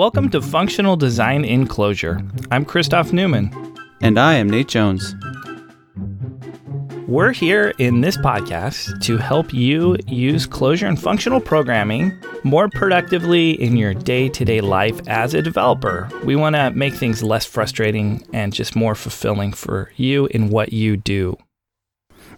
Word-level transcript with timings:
Welcome 0.00 0.30
to 0.30 0.40
Functional 0.40 0.96
Design 0.96 1.44
in 1.44 1.68
Clojure. 1.68 2.26
I'm 2.50 2.64
Christoph 2.64 3.12
Neumann. 3.12 3.52
And 4.00 4.18
I 4.18 4.32
am 4.32 4.48
Nate 4.48 4.68
Jones. 4.68 5.14
We're 7.06 7.32
here 7.32 7.74
in 7.76 8.00
this 8.00 8.16
podcast 8.16 9.02
to 9.02 9.18
help 9.18 9.52
you 9.52 9.98
use 10.06 10.46
Clojure 10.46 10.88
and 10.88 10.98
functional 10.98 11.38
programming 11.38 12.18
more 12.44 12.70
productively 12.70 13.60
in 13.60 13.76
your 13.76 13.92
day 13.92 14.30
to 14.30 14.42
day 14.42 14.62
life 14.62 15.06
as 15.06 15.34
a 15.34 15.42
developer. 15.42 16.08
We 16.24 16.34
want 16.34 16.56
to 16.56 16.70
make 16.70 16.94
things 16.94 17.22
less 17.22 17.44
frustrating 17.44 18.26
and 18.32 18.54
just 18.54 18.74
more 18.74 18.94
fulfilling 18.94 19.52
for 19.52 19.92
you 19.96 20.28
in 20.28 20.48
what 20.48 20.72
you 20.72 20.96
do. 20.96 21.36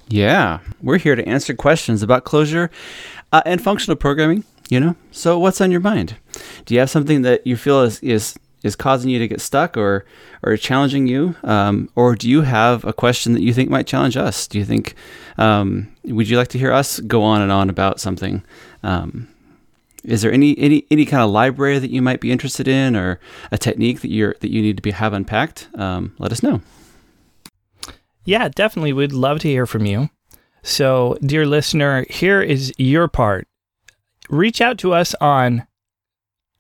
Yeah, 0.09 0.59
we're 0.81 0.99
here 0.99 1.15
to 1.15 1.29
answer 1.29 1.55
questions 1.55 2.03
about 2.03 2.25
Clojure 2.25 2.71
uh, 3.31 3.43
and 3.47 3.63
functional 3.63 3.97
programming. 3.97 4.43
You 4.69 4.81
know, 4.81 4.97
so 5.13 5.39
what's 5.39 5.61
on 5.61 5.71
your 5.71 5.81
mind? 5.81 6.17
Do 6.65 6.75
you 6.75 6.81
have 6.81 6.91
something 6.91 7.23
that 7.23 7.47
you 7.47 7.57
feel 7.57 7.83
is, 7.83 8.01
is 8.01 8.37
is 8.63 8.77
causing 8.77 9.11
you 9.11 9.19
to 9.19 9.29
get 9.29 9.41
stuck 9.41 9.77
or 9.77 10.05
or 10.43 10.57
challenging 10.57 11.07
you? 11.07 11.35
Um, 11.43 11.89
or 11.95 12.15
do 12.15 12.29
you 12.29 12.43
have 12.43 12.85
a 12.85 12.93
question 12.93 13.33
that 13.33 13.43
you 13.43 13.53
think 13.53 13.71
might 13.71 13.87
challenge 13.87 14.17
us? 14.17 14.47
Do 14.47 14.59
you 14.59 14.65
think 14.65 14.95
um, 15.39 15.93
would 16.05 16.29
you 16.29 16.37
like 16.37 16.49
to 16.49 16.59
hear 16.59 16.73
us 16.73 17.01
go 17.01 17.23
on 17.23 17.43
and 17.43 17.53
on 17.53 17.71
about 17.71 18.01
something? 18.01 18.43
Um, 18.83 19.29
is 20.05 20.23
there 20.23 20.33
any, 20.33 20.59
any 20.59 20.85
any 20.91 21.05
kind 21.05 21.23
of 21.23 21.31
library 21.31 21.79
that 21.79 21.91
you 21.91 22.03
might 22.03 22.21
be 22.21 22.33
interested 22.33 22.67
in 22.67 22.97
or 22.97 23.21
a 23.51 23.59
technique 23.59 24.01
that 24.01 24.11
you're 24.11 24.35
that 24.41 24.51
you 24.51 24.63
need 24.63 24.77
to 24.77 24.83
be 24.83 24.91
have 24.91 25.13
unpacked? 25.13 25.69
Um, 25.75 26.15
let 26.19 26.33
us 26.33 26.43
know. 26.43 26.61
Yeah 28.25 28.49
definitely. 28.49 28.93
We'd 28.93 29.13
love 29.13 29.41
to 29.41 29.49
hear 29.49 29.67
from 29.67 29.87
you. 29.87 30.11
So 30.63 31.19
dear 31.25 31.47
listener 31.47 32.07
here 32.09 32.41
is 32.41 32.73
your 32.79 33.09
part. 33.09 33.47
Reach 34.29 34.61
out 34.61 34.79
to 34.79 34.93
us 34.93 35.15
on 35.21 35.67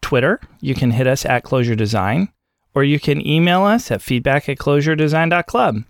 Twitter. 0.02 0.40
You 0.60 0.74
can 0.74 0.90
hit 0.90 1.06
us 1.06 1.24
at 1.24 1.44
Clojure 1.44 1.76
Design, 1.76 2.28
or 2.74 2.84
you 2.84 3.00
can 3.00 3.26
email 3.26 3.64
us 3.64 3.90
at 3.90 4.02
feedback 4.02 4.48
at 4.48 4.58
clojuredesign.club. 4.58 5.84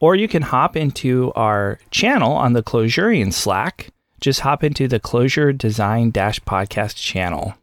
Or 0.00 0.14
you 0.14 0.28
can 0.28 0.42
hop 0.42 0.76
into 0.76 1.32
our 1.34 1.78
channel 1.90 2.32
on 2.32 2.52
the 2.52 2.62
Clojurian 2.62 3.32
Slack. 3.32 3.90
Just 4.20 4.40
hop 4.40 4.62
into 4.62 4.86
the 4.86 5.00
Clojure 5.00 5.56
Design 5.56 6.10
Dash 6.10 6.40
Podcast 6.40 6.96
channel 6.96 7.54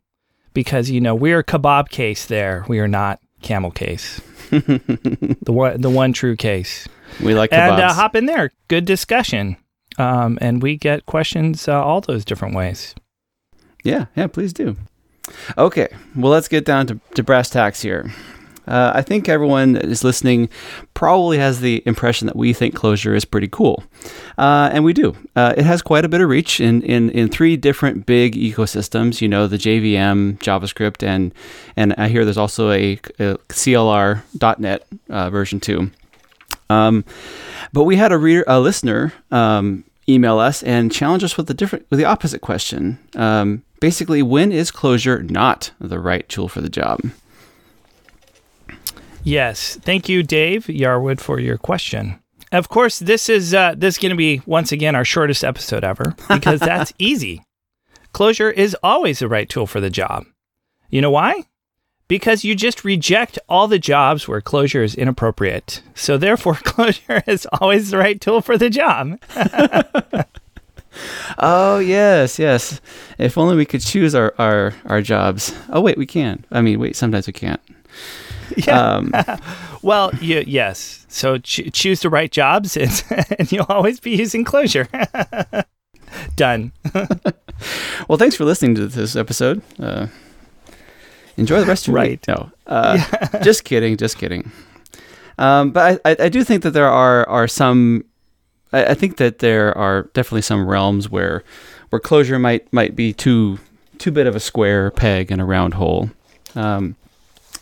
because, 0.54 0.90
you 0.90 1.00
know, 1.02 1.16
we're 1.16 1.44
kebab 1.44 1.90
case 1.90 2.26
there. 2.26 2.66
We 2.68 2.80
are 2.80 2.88
not 2.88 3.20
camel 3.42 3.72
case. 3.72 4.22
the 4.50 5.38
one, 5.48 5.82
the 5.82 5.90
one 5.90 6.14
true 6.14 6.36
case. 6.36 6.88
We 7.22 7.34
like 7.36 7.52
kebabs. 7.52 7.72
And 7.74 7.82
uh, 7.82 7.94
hop 7.94 8.16
in 8.16 8.26
there. 8.26 8.52
Good 8.68 8.86
discussion. 8.86 9.58
Um, 9.98 10.38
and 10.42 10.62
we 10.62 10.78
get 10.78 11.06
questions 11.06 11.68
uh, 11.68 11.84
all 11.84 12.02
those 12.02 12.26
different 12.26 12.56
ways. 12.56 12.96
Yeah, 13.84 14.06
yeah, 14.16 14.28
please 14.28 14.54
do. 14.54 14.78
Okay, 15.58 15.88
well, 16.16 16.32
let's 16.32 16.48
get 16.48 16.66
down 16.66 16.88
to, 16.88 17.00
to 17.16 17.24
brass 17.24 17.50
tacks 17.50 17.82
here. 17.82 18.12
Uh, 18.68 18.92
I 18.94 19.02
think 19.02 19.28
everyone 19.28 19.74
that 19.74 19.86
is 19.86 20.04
listening 20.04 20.48
probably 20.94 21.38
has 21.40 21.62
the 21.62 21.82
impression 21.86 22.28
that 22.28 22.36
we 22.36 22.54
think 22.54 22.76
Clojure 22.76 23.16
is 23.16 23.26
pretty 23.26 23.48
cool. 23.48 23.84
Uh, 24.38 24.70
and 24.72 24.86
we 24.86 24.94
do. 24.94 25.16
Uh, 25.36 25.54
it 25.58 25.66
has 25.66 25.82
quite 25.82 26.06
a 26.06 26.10
bit 26.10 26.22
of 26.22 26.30
reach 26.30 26.62
in, 26.62 26.82
in, 26.84 27.10
in 27.10 27.28
three 27.28 27.58
different 27.58 28.06
big 28.06 28.36
ecosystems, 28.36 29.20
you 29.20 29.28
know, 29.28 29.48
the 29.48 29.58
JVM, 29.58 30.38
JavaScript, 30.38 31.06
and, 31.06 31.34
and 31.76 31.94
I 31.98 32.08
hear 32.08 32.24
there's 32.24 32.38
also 32.38 32.70
a, 32.72 32.94
a 33.20 33.38
CLR.NET 33.50 34.88
uh, 35.10 35.30
version 35.30 35.60
too. 35.60 35.92
Um, 36.70 37.04
but 37.74 37.84
we 37.84 37.98
had 37.98 38.12
a, 38.12 38.18
reader, 38.18 38.44
a 38.48 38.60
listener 38.60 39.12
um, 39.32 39.84
email 40.08 40.40
us 40.40 40.64
and 40.64 40.92
challenge 40.92 41.24
us 41.24 41.36
with 41.36 41.48
the 41.48 41.54
different 41.54 41.86
with 41.90 42.00
the 42.00 42.06
opposite 42.06 42.40
question. 42.40 43.00
Um, 43.16 43.64
basically, 43.82 44.24
when 44.24 44.54
is 44.54 44.72
Clojure 44.72 45.30
not 45.30 45.72
the 45.82 46.00
right 46.00 46.28
tool 46.30 46.48
for 46.48 46.62
the 46.62 46.70
job? 46.70 47.02
Yes, 49.24 49.76
thank 49.76 50.08
you, 50.08 50.24
Dave 50.24 50.68
Yarwood, 50.68 51.20
for 51.20 51.40
your 51.40 51.58
question. 51.58 52.18
Of 52.54 52.70
course, 52.70 53.00
this 53.00 53.30
is 53.30 53.54
uh, 53.54 53.76
this 53.78 53.96
is 53.96 54.02
going 54.02 54.12
to 54.12 54.16
be 54.16 54.42
once 54.46 54.72
again 54.72 54.96
our 54.96 55.06
shortest 55.06 55.44
episode 55.44 55.84
ever 55.84 56.16
because 56.30 56.60
that's 56.60 56.94
easy. 56.98 57.44
Clojure 58.14 58.54
is 58.54 58.76
always 58.84 59.20
the 59.20 59.28
right 59.28 59.48
tool 59.50 59.68
for 59.68 59.80
the 59.80 59.90
job. 59.90 60.26
You 60.90 61.02
know 61.02 61.12
why? 61.12 61.46
Because 62.10 62.44
you 62.44 62.56
just 62.56 62.84
reject 62.84 63.40
all 63.48 63.70
the 63.70 63.80
jobs 63.80 64.28
where 64.28 64.42
Clojure 64.42 64.84
is 64.84 64.96
inappropriate. 64.96 65.82
So 65.96 66.18
therefore, 66.18 66.56
Clojure 66.66 67.26
is 67.28 67.48
always 67.62 67.92
the 67.92 67.98
right 67.98 68.20
tool 68.20 68.42
for 68.42 68.58
the 68.58 68.70
job. 68.70 69.18
oh 71.40 71.80
yes, 71.80 72.40
yes. 72.40 72.82
If 73.18 73.38
only 73.38 73.56
we 73.56 73.66
could 73.66 73.82
choose 73.82 74.16
our, 74.16 74.34
our, 74.38 74.74
our 74.86 75.02
jobs. 75.02 75.56
Oh 75.70 75.82
wait, 75.82 75.98
we 75.98 76.06
can. 76.06 76.46
I 76.52 76.62
mean, 76.62 76.80
wait, 76.80 76.96
sometimes 76.96 77.28
we 77.28 77.34
can't. 77.34 77.62
Yeah. 78.68 78.96
Um, 78.96 79.14
well, 79.82 80.12
you, 80.20 80.44
yes. 80.46 81.06
So 81.08 81.38
ch- 81.38 81.72
choose 81.72 82.02
the 82.02 82.10
right 82.10 82.30
jobs, 82.30 82.76
and, 82.76 83.04
and 83.40 83.50
you'll 83.50 83.66
always 83.70 84.02
be 84.02 84.12
using 84.12 84.44
Clojure. 84.44 84.90
Done. 86.36 86.74
well, 88.10 88.18
thanks 88.18 88.36
for 88.36 88.44
listening 88.44 88.76
to 88.76 88.88
this 88.88 89.16
episode. 89.16 89.62
Uh, 89.80 90.08
enjoy 91.38 91.62
the 91.62 91.66
rest 91.66 91.88
of 91.88 91.94
your 91.94 91.96
right. 91.96 92.10
week. 92.12 92.28
No, 92.28 92.52
uh, 92.68 92.98
yeah. 93.00 93.40
just 93.42 93.64
kidding, 93.64 93.96
just 93.96 94.18
kidding. 94.18 94.52
Um, 95.38 95.72
but 95.72 96.02
I, 96.06 96.16
I, 96.20 96.30
do 96.30 96.44
think 96.44 96.64
that 96.64 96.72
there 96.72 96.90
are 96.90 97.28
are 97.28 97.48
some. 97.48 98.06
I, 98.74 98.86
I, 98.86 98.94
think 98.94 99.18
that 99.18 99.40
there 99.40 99.78
are 99.78 100.04
definitely 100.14 100.42
some 100.42 100.68
realms 100.68 101.10
where 101.10 101.44
where 101.90 102.00
Clojure 102.00 102.40
might 102.40 102.72
might 102.74 102.96
be 102.96 103.14
too 103.14 103.60
too 103.98 104.12
bit 104.12 104.28
of 104.28 104.36
a 104.36 104.40
square 104.40 104.92
peg 104.92 105.32
in 105.32 105.40
a 105.40 105.46
round 105.46 105.76
hole. 105.76 106.10
Um, 106.56 106.96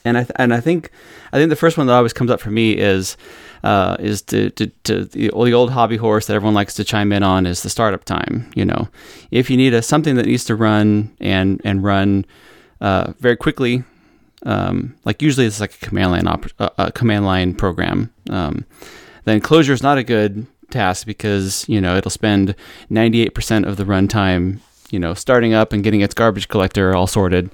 and 0.06 0.18
I 0.18 0.24
th- 0.24 0.32
and 0.36 0.54
I 0.54 0.60
think 0.60 0.92
I 1.32 1.38
think 1.38 1.50
the 1.50 1.56
first 1.56 1.78
one 1.78 1.88
that 1.88 1.94
always 1.94 2.14
comes 2.14 2.32
up 2.32 2.40
for 2.40 2.52
me 2.52 2.78
is 2.78 3.18
uh, 3.64 3.98
is 4.00 4.22
to, 4.24 4.50
to, 4.52 4.68
to 4.84 5.06
the, 5.06 5.32
the 5.32 5.54
old 5.54 5.72
hobby 5.72 5.98
horse 5.98 6.28
that 6.28 6.34
everyone 6.34 6.54
likes 6.54 6.74
to 6.76 6.84
chime 6.84 7.12
in 7.12 7.24
on 7.24 7.46
is 7.46 7.62
the 7.62 7.70
startup 7.70 8.06
time. 8.06 8.50
You 8.56 8.66
know, 8.66 8.88
if 9.32 9.50
you 9.50 9.58
need 9.58 9.74
a 9.74 9.82
something 9.82 10.16
that 10.16 10.26
needs 10.26 10.46
to 10.46 10.56
run 10.56 11.16
and 11.20 11.62
and 11.64 11.84
run 11.84 12.26
uh, 12.82 13.14
very 13.20 13.36
quickly, 13.36 13.84
um, 14.46 14.96
like 15.06 15.22
usually 15.22 15.46
it's 15.46 15.60
like 15.60 15.74
a 15.76 15.86
command 15.86 16.12
line 16.12 16.28
op- 16.28 16.46
uh, 16.60 16.70
a 16.78 16.92
command 16.92 17.26
line 17.26 17.54
program, 17.54 18.12
um, 18.30 18.66
then 19.26 19.42
Clojure 19.42 19.72
is 19.72 19.84
not 19.84 19.98
a 19.98 20.04
good 20.04 20.48
task 20.70 21.06
because 21.06 21.68
you 21.68 21.82
know 21.82 21.96
it'll 21.96 22.12
spend 22.12 22.56
98% 22.92 23.68
of 23.68 23.78
the 23.78 23.86
runtime 23.86 24.60
you 24.92 25.00
know 25.00 25.14
starting 25.14 25.54
up 25.54 25.74
and 25.74 25.84
getting 25.84 26.02
its 26.02 26.14
garbage 26.14 26.48
collector 26.48 26.96
all 26.96 27.08
sorted 27.08 27.50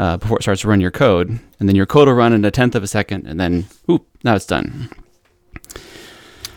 uh, 0.00 0.16
before 0.16 0.38
it 0.38 0.42
starts 0.42 0.62
to 0.62 0.68
run 0.68 0.80
your 0.80 0.90
code. 0.90 1.38
And 1.58 1.68
then 1.68 1.76
your 1.76 1.84
code 1.84 2.08
will 2.08 2.14
run 2.14 2.32
in 2.32 2.42
a 2.44 2.50
tenth 2.50 2.74
of 2.74 2.82
a 2.82 2.86
second, 2.86 3.26
and 3.26 3.38
then, 3.38 3.66
whoop, 3.86 4.06
now 4.24 4.34
it's 4.34 4.46
done. 4.46 4.88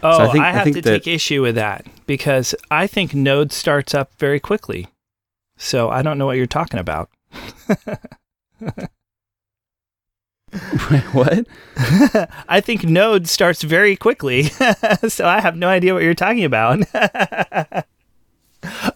Oh, 0.01 0.17
so 0.17 0.23
I, 0.23 0.31
think, 0.31 0.43
I, 0.43 0.51
have 0.51 0.67
I 0.67 0.71
to 0.71 0.81
that, 0.81 1.03
take 1.03 1.07
issue 1.07 1.41
with 1.41 1.55
that 1.55 1.85
because 2.05 2.55
I 2.71 2.87
think 2.87 3.13
Node 3.13 3.51
starts 3.51 3.93
up 3.93 4.13
very 4.17 4.39
quickly. 4.39 4.87
So 5.57 5.89
I 5.89 6.01
don't 6.01 6.17
know 6.17 6.25
what 6.25 6.37
you're 6.37 6.45
talking 6.45 6.79
about. 6.79 7.09
what? 11.11 11.47
I 12.47 12.61
think 12.61 12.83
Node 12.83 13.27
starts 13.27 13.63
very 13.63 13.95
quickly. 13.95 14.43
so 15.07 15.27
I 15.27 15.39
have 15.41 15.55
no 15.55 15.67
idea 15.67 15.93
what 15.93 16.03
you're 16.03 16.13
talking 16.13 16.43
about. 16.43 16.83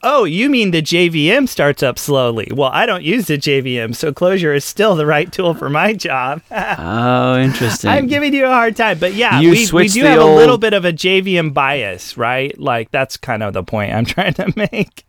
Oh, 0.01 0.23
you 0.23 0.49
mean 0.49 0.71
the 0.71 0.81
JVM 0.81 1.49
starts 1.49 1.83
up 1.83 1.99
slowly? 1.99 2.49
Well, 2.53 2.69
I 2.71 2.85
don't 2.85 3.03
use 3.03 3.27
the 3.27 3.37
JVM, 3.37 3.95
so 3.95 4.13
Clojure 4.13 4.55
is 4.55 4.63
still 4.63 4.95
the 4.95 5.05
right 5.05 5.29
tool 5.29 5.53
for 5.53 5.69
my 5.69 5.93
job. 5.93 6.41
oh, 6.51 7.37
interesting. 7.37 7.89
I'm 7.89 8.07
giving 8.07 8.33
you 8.33 8.45
a 8.45 8.49
hard 8.49 8.77
time, 8.77 8.97
but 8.99 9.13
yeah, 9.13 9.41
you 9.41 9.51
we, 9.51 9.67
we 9.73 9.87
do 9.89 10.03
have 10.03 10.19
old... 10.19 10.31
a 10.31 10.35
little 10.35 10.57
bit 10.57 10.73
of 10.73 10.85
a 10.85 10.93
JVM 10.93 11.53
bias, 11.53 12.15
right? 12.15 12.57
Like 12.57 12.91
that's 12.91 13.17
kind 13.17 13.43
of 13.43 13.53
the 13.53 13.63
point 13.63 13.93
I'm 13.93 14.05
trying 14.05 14.35
to 14.35 14.53
make. 14.55 15.05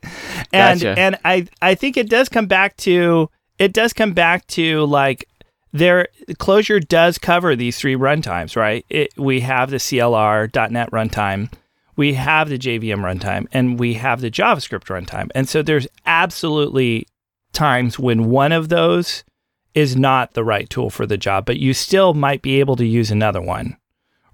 And 0.52 0.80
gotcha. 0.80 0.98
and 0.98 1.16
I 1.24 1.46
I 1.62 1.74
think 1.74 1.96
it 1.96 2.08
does 2.08 2.28
come 2.28 2.46
back 2.46 2.76
to 2.78 3.30
it 3.58 3.72
does 3.72 3.92
come 3.92 4.12
back 4.12 4.46
to 4.48 4.84
like 4.86 5.28
there 5.72 6.08
Clojure 6.32 6.86
does 6.86 7.18
cover 7.18 7.54
these 7.54 7.78
three 7.78 7.96
runtimes, 7.96 8.56
right? 8.56 8.84
It, 8.88 9.12
we 9.16 9.40
have 9.40 9.70
the 9.70 9.76
CLR.NET 9.76 10.90
runtime 10.90 11.50
we 11.98 12.14
have 12.14 12.48
the 12.48 12.58
JVM 12.58 13.00
runtime 13.00 13.48
and 13.50 13.78
we 13.78 13.94
have 13.94 14.20
the 14.20 14.30
JavaScript 14.30 14.84
runtime. 14.84 15.30
And 15.34 15.48
so 15.48 15.62
there's 15.62 15.88
absolutely 16.06 17.08
times 17.52 17.98
when 17.98 18.30
one 18.30 18.52
of 18.52 18.68
those 18.68 19.24
is 19.74 19.96
not 19.96 20.34
the 20.34 20.44
right 20.44 20.70
tool 20.70 20.90
for 20.90 21.06
the 21.06 21.16
job, 21.18 21.44
but 21.44 21.58
you 21.58 21.74
still 21.74 22.14
might 22.14 22.40
be 22.40 22.60
able 22.60 22.76
to 22.76 22.86
use 22.86 23.10
another 23.10 23.42
one, 23.42 23.76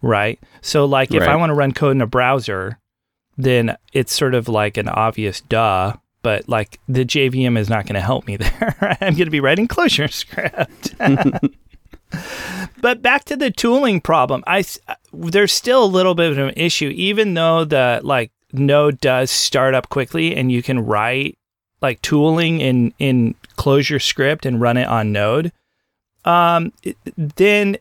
right? 0.03 0.39
So, 0.61 0.85
like 0.85 1.15
if 1.15 1.23
right. 1.23 1.31
I 1.31 1.37
want 1.37 1.51
to 1.51 1.55
run 1.55 1.73
code 1.73 1.97
in 1.97 2.03
a 2.03 2.07
browser, 2.07 2.79
then 3.39 3.77
it's 3.95 4.15
sort 4.15 4.35
of 4.35 4.47
like 4.47 4.77
an 4.77 4.89
obvious 4.89 5.41
duh, 5.41 5.95
but 6.25 6.49
like 6.49 6.81
the 6.89 7.05
JVM 7.05 7.57
is 7.57 7.69
not 7.71 7.85
going 7.87 7.95
to 7.95 8.01
help 8.01 8.27
me 8.27 8.37
there. 8.39 8.75
I'm 9.01 9.15
going 9.15 9.27
to 9.27 9.31
be 9.31 9.39
writing 9.39 9.69
Clojure 9.69 10.13
script. 10.13 10.97
but 12.81 13.01
back 13.01 13.25
to 13.27 13.37
the 13.37 13.53
tooling 13.53 14.01
problem, 14.01 14.43
I 14.49 14.65
there's 15.13 15.53
still 15.53 15.85
a 15.85 15.87
little 15.87 16.17
bit 16.17 16.33
of 16.33 16.39
an 16.39 16.55
issue, 16.57 16.89
even 16.89 17.35
though 17.35 17.65
the 17.65 18.01
like 18.03 18.33
node 18.53 19.01
does 19.01 19.31
start 19.31 19.75
up 19.75 19.89
quickly 19.89 20.35
and 20.35 20.51
you 20.51 20.63
can 20.63 20.81
write 20.81 21.39
like 21.83 22.01
tooling 22.03 22.61
in 22.61 22.93
in 22.99 23.35
ClojureScript 23.57 24.47
and 24.47 24.61
run 24.61 24.77
it 24.77 24.89
on 24.89 25.13
Node. 25.13 25.53
um, 26.25 26.73
then 27.17 27.77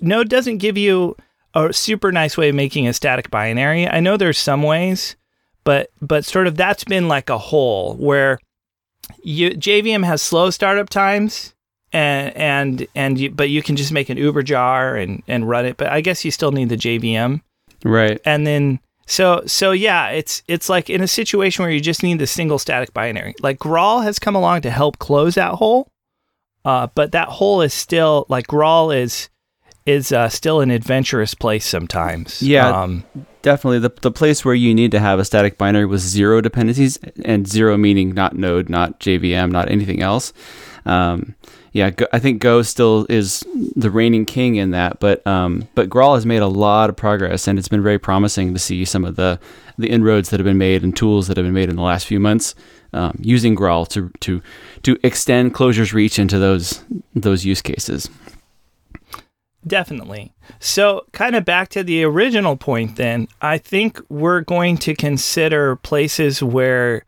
Node 0.00 0.28
doesn't 0.28 0.58
give 0.58 0.76
you 0.76 1.16
a 1.54 1.72
super 1.72 2.10
nice 2.10 2.36
way 2.36 2.48
of 2.48 2.54
making 2.54 2.88
a 2.88 2.92
static 2.92 3.30
binary. 3.30 3.86
I 3.86 4.00
know 4.00 4.16
there's 4.16 4.38
some 4.38 4.62
ways, 4.62 5.14
but 5.64 5.90
but 6.00 6.24
sort 6.24 6.46
of 6.46 6.56
that's 6.56 6.84
been 6.84 7.08
like 7.08 7.30
a 7.30 7.38
hole 7.38 7.94
where 7.94 8.38
you 9.22 9.50
JVM 9.50 10.04
has 10.04 10.22
slow 10.22 10.50
startup 10.50 10.88
times 10.88 11.54
and 11.92 12.36
and 12.36 12.86
and 12.94 13.18
you, 13.18 13.30
but 13.30 13.50
you 13.50 13.62
can 13.62 13.76
just 13.76 13.92
make 13.92 14.08
an 14.08 14.16
Uber 14.16 14.42
jar 14.42 14.96
and 14.96 15.22
and 15.28 15.48
run 15.48 15.66
it. 15.66 15.76
But 15.76 15.88
I 15.88 16.00
guess 16.00 16.24
you 16.24 16.30
still 16.30 16.52
need 16.52 16.68
the 16.68 16.76
JVM 16.76 17.40
Right. 17.84 18.20
and 18.24 18.46
then 18.46 18.78
so 19.06 19.42
so 19.46 19.72
yeah 19.72 20.10
it's 20.10 20.42
it's 20.46 20.68
like 20.68 20.88
in 20.88 21.02
a 21.02 21.08
situation 21.08 21.64
where 21.64 21.72
you 21.72 21.80
just 21.80 22.04
need 22.04 22.20
the 22.20 22.26
single 22.28 22.58
static 22.60 22.94
binary 22.94 23.34
like 23.42 23.58
graal 23.58 24.02
has 24.02 24.20
come 24.20 24.36
along 24.36 24.60
to 24.62 24.70
help 24.70 24.98
close 25.00 25.34
that 25.34 25.54
hole 25.54 25.88
uh, 26.64 26.86
but 26.94 27.10
that 27.10 27.26
hole 27.28 27.60
is 27.60 27.74
still 27.74 28.24
like 28.28 28.46
graal 28.46 28.92
is 28.92 29.28
is 29.86 30.12
uh, 30.12 30.28
still 30.28 30.60
an 30.60 30.70
adventurous 30.70 31.34
place 31.34 31.66
sometimes 31.66 32.42
Yeah. 32.42 32.68
um, 32.82 33.04
Definitely. 33.42 33.80
The, 33.80 33.92
the 34.02 34.12
place 34.12 34.44
where 34.44 34.54
you 34.54 34.72
need 34.72 34.92
to 34.92 35.00
have 35.00 35.18
a 35.18 35.24
static 35.24 35.58
binary 35.58 35.84
with 35.84 36.00
zero 36.00 36.40
dependencies, 36.40 36.96
and 37.24 37.44
zero 37.48 37.76
meaning 37.76 38.14
not 38.14 38.36
Node, 38.36 38.68
not 38.68 39.00
JVM, 39.00 39.50
not 39.50 39.68
anything 39.68 40.00
else. 40.00 40.32
Um, 40.86 41.34
yeah, 41.72 41.90
Go, 41.90 42.06
I 42.12 42.20
think 42.20 42.40
Go 42.40 42.62
still 42.62 43.04
is 43.08 43.42
the 43.74 43.90
reigning 43.90 44.26
king 44.26 44.54
in 44.56 44.70
that, 44.70 45.00
but 45.00 45.26
um, 45.26 45.66
but 45.74 45.88
Graal 45.90 46.14
has 46.14 46.24
made 46.24 46.42
a 46.42 46.46
lot 46.46 46.88
of 46.88 46.96
progress, 46.96 47.48
and 47.48 47.58
it's 47.58 47.66
been 47.66 47.82
very 47.82 47.98
promising 47.98 48.52
to 48.52 48.60
see 48.60 48.84
some 48.84 49.04
of 49.04 49.16
the 49.16 49.40
the 49.76 49.90
inroads 49.90 50.30
that 50.30 50.38
have 50.38 50.44
been 50.44 50.58
made 50.58 50.84
and 50.84 50.96
tools 50.96 51.26
that 51.26 51.36
have 51.36 51.44
been 51.46 51.54
made 51.54 51.68
in 51.68 51.74
the 51.74 51.82
last 51.82 52.06
few 52.06 52.20
months 52.20 52.54
um, 52.92 53.16
using 53.20 53.56
Graal 53.56 53.86
to 53.86 54.10
to 54.20 54.40
to 54.84 54.96
extend 55.02 55.52
Clojure's 55.54 55.92
reach 55.92 56.18
into 56.18 56.38
those 56.38 56.84
those 57.14 57.44
use 57.44 57.60
cases. 57.62 58.08
Definitely. 59.66 60.32
So, 60.58 61.06
kind 61.12 61.36
of 61.36 61.44
back 61.44 61.68
to 61.70 61.84
the 61.84 62.02
original 62.02 62.56
point, 62.56 62.96
then, 62.96 63.28
I 63.40 63.58
think 63.58 64.00
we're 64.08 64.40
going 64.40 64.76
to 64.78 64.94
consider 64.94 65.76
places 65.76 66.42
where 66.42 67.04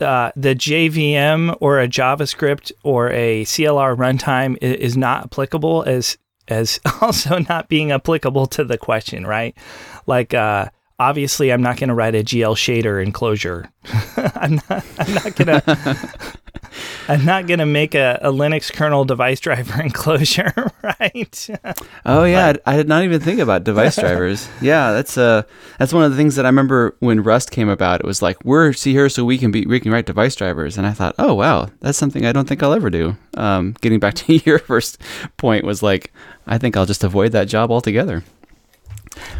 uh, 0.00 0.32
the 0.34 0.54
JVM 0.54 1.56
or 1.60 1.78
a 1.78 1.88
JavaScript 1.88 2.72
or 2.82 3.10
a 3.10 3.44
CLR 3.44 3.96
runtime 3.96 4.56
is 4.62 4.96
not 4.96 5.24
applicable 5.24 5.84
as 5.86 6.16
as 6.48 6.80
also 7.00 7.38
not 7.38 7.68
being 7.68 7.92
applicable 7.92 8.46
to 8.46 8.64
the 8.64 8.78
question, 8.78 9.26
right? 9.26 9.54
Like, 10.06 10.34
uh, 10.34 10.70
obviously, 11.00 11.50
I'm 11.52 11.62
not 11.62 11.78
going 11.78 11.88
to 11.88 11.94
write 11.94 12.14
a 12.14 12.22
GL 12.22 12.54
shader 12.54 13.02
in 13.02 13.12
Clojure. 13.12 13.68
I'm 14.36 14.60
not. 14.68 14.84
I'm 14.98 15.14
not 15.14 15.34
gonna. 15.34 15.62
I'm 17.08 17.24
not 17.24 17.48
gonna 17.48 17.66
make 17.66 17.94
a, 17.96 18.18
a 18.22 18.30
Linux 18.30 18.72
kernel 18.72 19.04
device 19.04 19.40
driver 19.40 19.82
in 19.82 19.90
Clojure, 19.90 20.70
right? 20.82 21.48
Oh 22.06 22.24
yeah, 22.24 22.52
I, 22.66 22.74
I 22.74 22.76
did 22.76 22.88
not 22.88 23.02
even 23.02 23.20
think 23.20 23.40
about 23.40 23.64
device 23.64 23.96
drivers. 23.96 24.48
yeah, 24.60 24.92
that's 24.92 25.18
uh 25.18 25.42
that's 25.78 25.92
one 25.92 26.04
of 26.04 26.10
the 26.10 26.16
things 26.16 26.36
that 26.36 26.44
I 26.44 26.48
remember 26.48 26.94
when 27.00 27.22
Rust 27.22 27.50
came 27.50 27.68
about. 27.68 28.00
It 28.00 28.06
was 28.06 28.22
like 28.22 28.42
we're 28.44 28.72
see 28.72 28.92
here 28.92 29.08
so 29.08 29.24
we 29.24 29.38
can 29.38 29.50
be 29.50 29.66
we 29.66 29.80
can 29.80 29.90
write 29.90 30.06
device 30.06 30.36
drivers, 30.36 30.78
and 30.78 30.86
I 30.86 30.92
thought, 30.92 31.14
oh 31.18 31.34
wow, 31.34 31.70
that's 31.80 31.98
something 31.98 32.24
I 32.24 32.32
don't 32.32 32.46
think 32.46 32.62
I'll 32.62 32.74
ever 32.74 32.90
do. 32.90 33.16
Um, 33.36 33.74
getting 33.80 33.98
back 33.98 34.14
to 34.14 34.34
your 34.44 34.58
first 34.60 35.00
point 35.36 35.64
was 35.64 35.82
like, 35.82 36.12
I 36.46 36.58
think 36.58 36.76
I'll 36.76 36.86
just 36.86 37.02
avoid 37.02 37.32
that 37.32 37.48
job 37.48 37.70
altogether. 37.70 38.22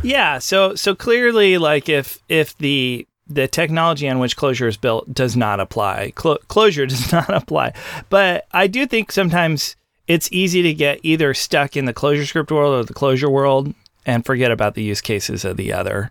Yeah, 0.03 0.39
so 0.39 0.75
so 0.75 0.95
clearly, 0.95 1.59
like 1.59 1.89
if 1.89 2.19
if 2.29 2.57
the 2.59 3.07
the 3.27 3.47
technology 3.47 4.09
on 4.09 4.19
which 4.19 4.37
Clojure 4.37 4.69
is 4.69 4.77
built 4.77 5.13
does 5.15 5.37
not 5.37 5.61
apply, 5.61 6.13
Clo- 6.17 6.39
Clojure 6.49 6.89
does 6.89 7.13
not 7.13 7.31
apply. 7.31 7.73
But 8.09 8.47
I 8.53 8.67
do 8.67 8.87
think 8.87 9.13
sometimes 9.13 9.77
it's 10.09 10.29
easy 10.33 10.63
to 10.63 10.75
get 10.75 10.99
either 11.05 11.33
stuck 11.35 11.77
in 11.77 11.85
the 11.85 11.95
ClojureScript 11.95 12.51
world 12.51 12.75
or 12.75 12.85
the 12.85 12.95
Clojure 12.95 13.31
world 13.31 13.73
and 14.05 14.27
forget 14.27 14.51
about 14.51 14.75
the 14.75 14.83
use 14.83 15.01
cases 15.01 15.45
of 15.45 15.57
the 15.57 15.73
other. 15.73 16.11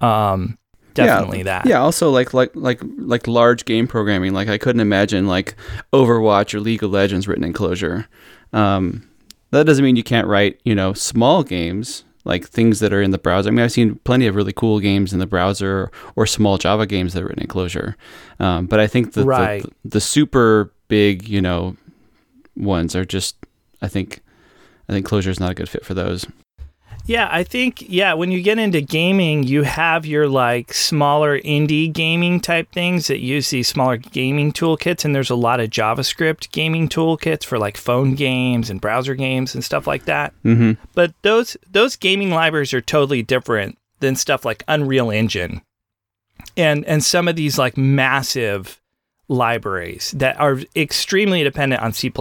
Um, 0.00 0.58
definitely 0.94 1.38
yeah, 1.38 1.44
that. 1.44 1.66
Yeah, 1.66 1.80
also 1.80 2.10
like 2.10 2.34
like 2.34 2.50
like 2.56 2.80
like 2.98 3.28
large 3.28 3.64
game 3.64 3.86
programming. 3.86 4.32
Like 4.32 4.48
I 4.48 4.58
couldn't 4.58 4.80
imagine 4.80 5.26
like 5.26 5.54
Overwatch 5.92 6.54
or 6.54 6.60
League 6.60 6.82
of 6.82 6.90
Legends 6.90 7.28
written 7.28 7.44
in 7.44 7.52
Clojure. 7.52 8.06
Um, 8.52 9.08
that 9.50 9.64
doesn't 9.64 9.84
mean 9.84 9.96
you 9.96 10.02
can't 10.02 10.26
write 10.26 10.60
you 10.64 10.74
know 10.74 10.92
small 10.92 11.44
games 11.44 12.04
like 12.30 12.48
things 12.48 12.78
that 12.80 12.92
are 12.94 13.02
in 13.02 13.10
the 13.10 13.18
browser. 13.18 13.48
I 13.48 13.52
mean, 13.52 13.64
I've 13.64 13.72
seen 13.72 13.96
plenty 14.04 14.26
of 14.26 14.34
really 14.36 14.52
cool 14.54 14.80
games 14.80 15.12
in 15.12 15.18
the 15.18 15.26
browser 15.26 15.90
or 16.16 16.24
small 16.26 16.56
Java 16.56 16.86
games 16.86 17.12
that 17.12 17.22
are 17.22 17.26
written 17.26 17.42
in 17.42 17.48
Clojure. 17.48 17.96
Um, 18.38 18.66
but 18.66 18.78
I 18.80 18.86
think 18.86 19.12
that 19.14 19.26
Right. 19.26 19.62
the, 19.62 19.70
the 19.96 20.00
super 20.00 20.72
big 20.88 21.28
you 21.28 21.42
know 21.42 21.76
ones 22.56 22.96
are 22.96 23.04
just 23.04 23.36
I 23.82 23.88
think 23.88 24.20
I 24.88 24.92
think 24.92 25.06
Clojure 25.06 25.28
is 25.28 25.40
not 25.40 25.50
a 25.50 25.54
good 25.54 25.68
fit 25.68 25.84
for 25.84 25.94
those. 25.94 26.26
Yeah, 27.10 27.28
I 27.28 27.42
think 27.42 27.82
yeah, 27.88 28.14
when 28.14 28.30
you 28.30 28.40
get 28.40 28.60
into 28.60 28.80
gaming, 28.80 29.42
you 29.42 29.64
have 29.64 30.06
your 30.06 30.28
like 30.28 30.72
smaller 30.72 31.40
indie 31.40 31.92
gaming 31.92 32.38
type 32.38 32.70
things 32.70 33.08
that 33.08 33.18
use 33.18 33.50
these 33.50 33.66
smaller 33.66 33.96
gaming 33.96 34.52
toolkits 34.52 35.04
and 35.04 35.12
there's 35.12 35.28
a 35.28 35.34
lot 35.34 35.58
of 35.58 35.70
JavaScript 35.70 36.52
gaming 36.52 36.88
toolkits 36.88 37.44
for 37.44 37.58
like 37.58 37.76
phone 37.76 38.14
games 38.14 38.70
and 38.70 38.80
browser 38.80 39.16
games 39.16 39.56
and 39.56 39.64
stuff 39.64 39.88
like 39.88 40.04
that. 40.04 40.32
hmm 40.44 40.74
But 40.94 41.12
those 41.22 41.56
those 41.68 41.96
gaming 41.96 42.30
libraries 42.30 42.72
are 42.72 42.80
totally 42.80 43.24
different 43.24 43.76
than 43.98 44.14
stuff 44.14 44.44
like 44.44 44.62
Unreal 44.68 45.10
Engine. 45.10 45.62
And 46.56 46.84
and 46.84 47.02
some 47.02 47.26
of 47.26 47.34
these 47.34 47.58
like 47.58 47.76
massive 47.76 48.80
libraries 49.26 50.12
that 50.12 50.38
are 50.38 50.60
extremely 50.76 51.42
dependent 51.42 51.82
on 51.82 51.92
C++. 51.92 52.12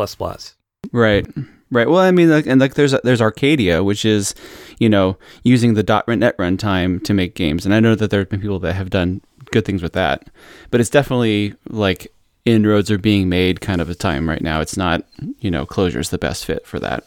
Right. 0.92 1.28
Right. 1.72 1.88
Well, 1.88 2.00
I 2.00 2.10
mean, 2.12 2.30
like, 2.32 2.48
and 2.48 2.60
like, 2.60 2.74
there's 2.74 2.94
there's 3.04 3.22
Arcadia, 3.22 3.84
which 3.84 4.04
is, 4.04 4.34
you 4.80 4.90
know, 4.90 5.18
using 5.44 5.76
the 5.76 5.84
.NET 6.08 6.36
runtime 6.38 7.04
to 7.04 7.14
make 7.14 7.36
games, 7.36 7.64
and 7.66 7.76
I 7.76 7.80
know 7.80 7.94
that 7.96 8.10
there 8.10 8.22
have 8.22 8.30
been 8.30 8.42
people 8.42 8.60
that 8.60 8.74
have 8.74 8.90
done 8.90 9.22
good 9.52 9.66
things 9.66 9.84
with 9.84 9.94
that, 9.94 10.30
but 10.72 10.80
it's 10.82 10.90
definitely 10.90 11.54
like 11.70 12.12
inroads 12.46 12.90
are 12.90 12.98
being 12.98 13.30
made 13.30 13.62
kind 13.62 13.82
of 13.82 13.90
a 13.90 13.96
time 13.96 14.28
right 14.28 14.42
now. 14.42 14.62
It's 14.62 14.78
not, 14.78 15.04
you 15.40 15.52
know, 15.52 15.66
Clojure 15.68 16.00
is 16.00 16.10
the 16.10 16.18
best 16.18 16.46
fit 16.46 16.66
for 16.66 16.80
that. 16.80 17.04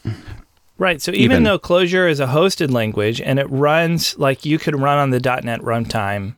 Right. 0.79 1.01
So 1.03 1.11
even, 1.13 1.23
Even- 1.25 1.43
though 1.45 1.59
Clojure 1.59 2.09
is 2.11 2.21
a 2.21 2.27
hosted 2.27 2.71
language 2.71 3.21
and 3.21 3.39
it 3.39 3.49
runs 3.51 4.17
like 4.19 4.45
you 4.45 4.59
could 4.59 4.79
run 4.79 4.99
on 4.99 5.11
the 5.11 5.19
.NET 5.21 5.61
runtime, 5.61 6.37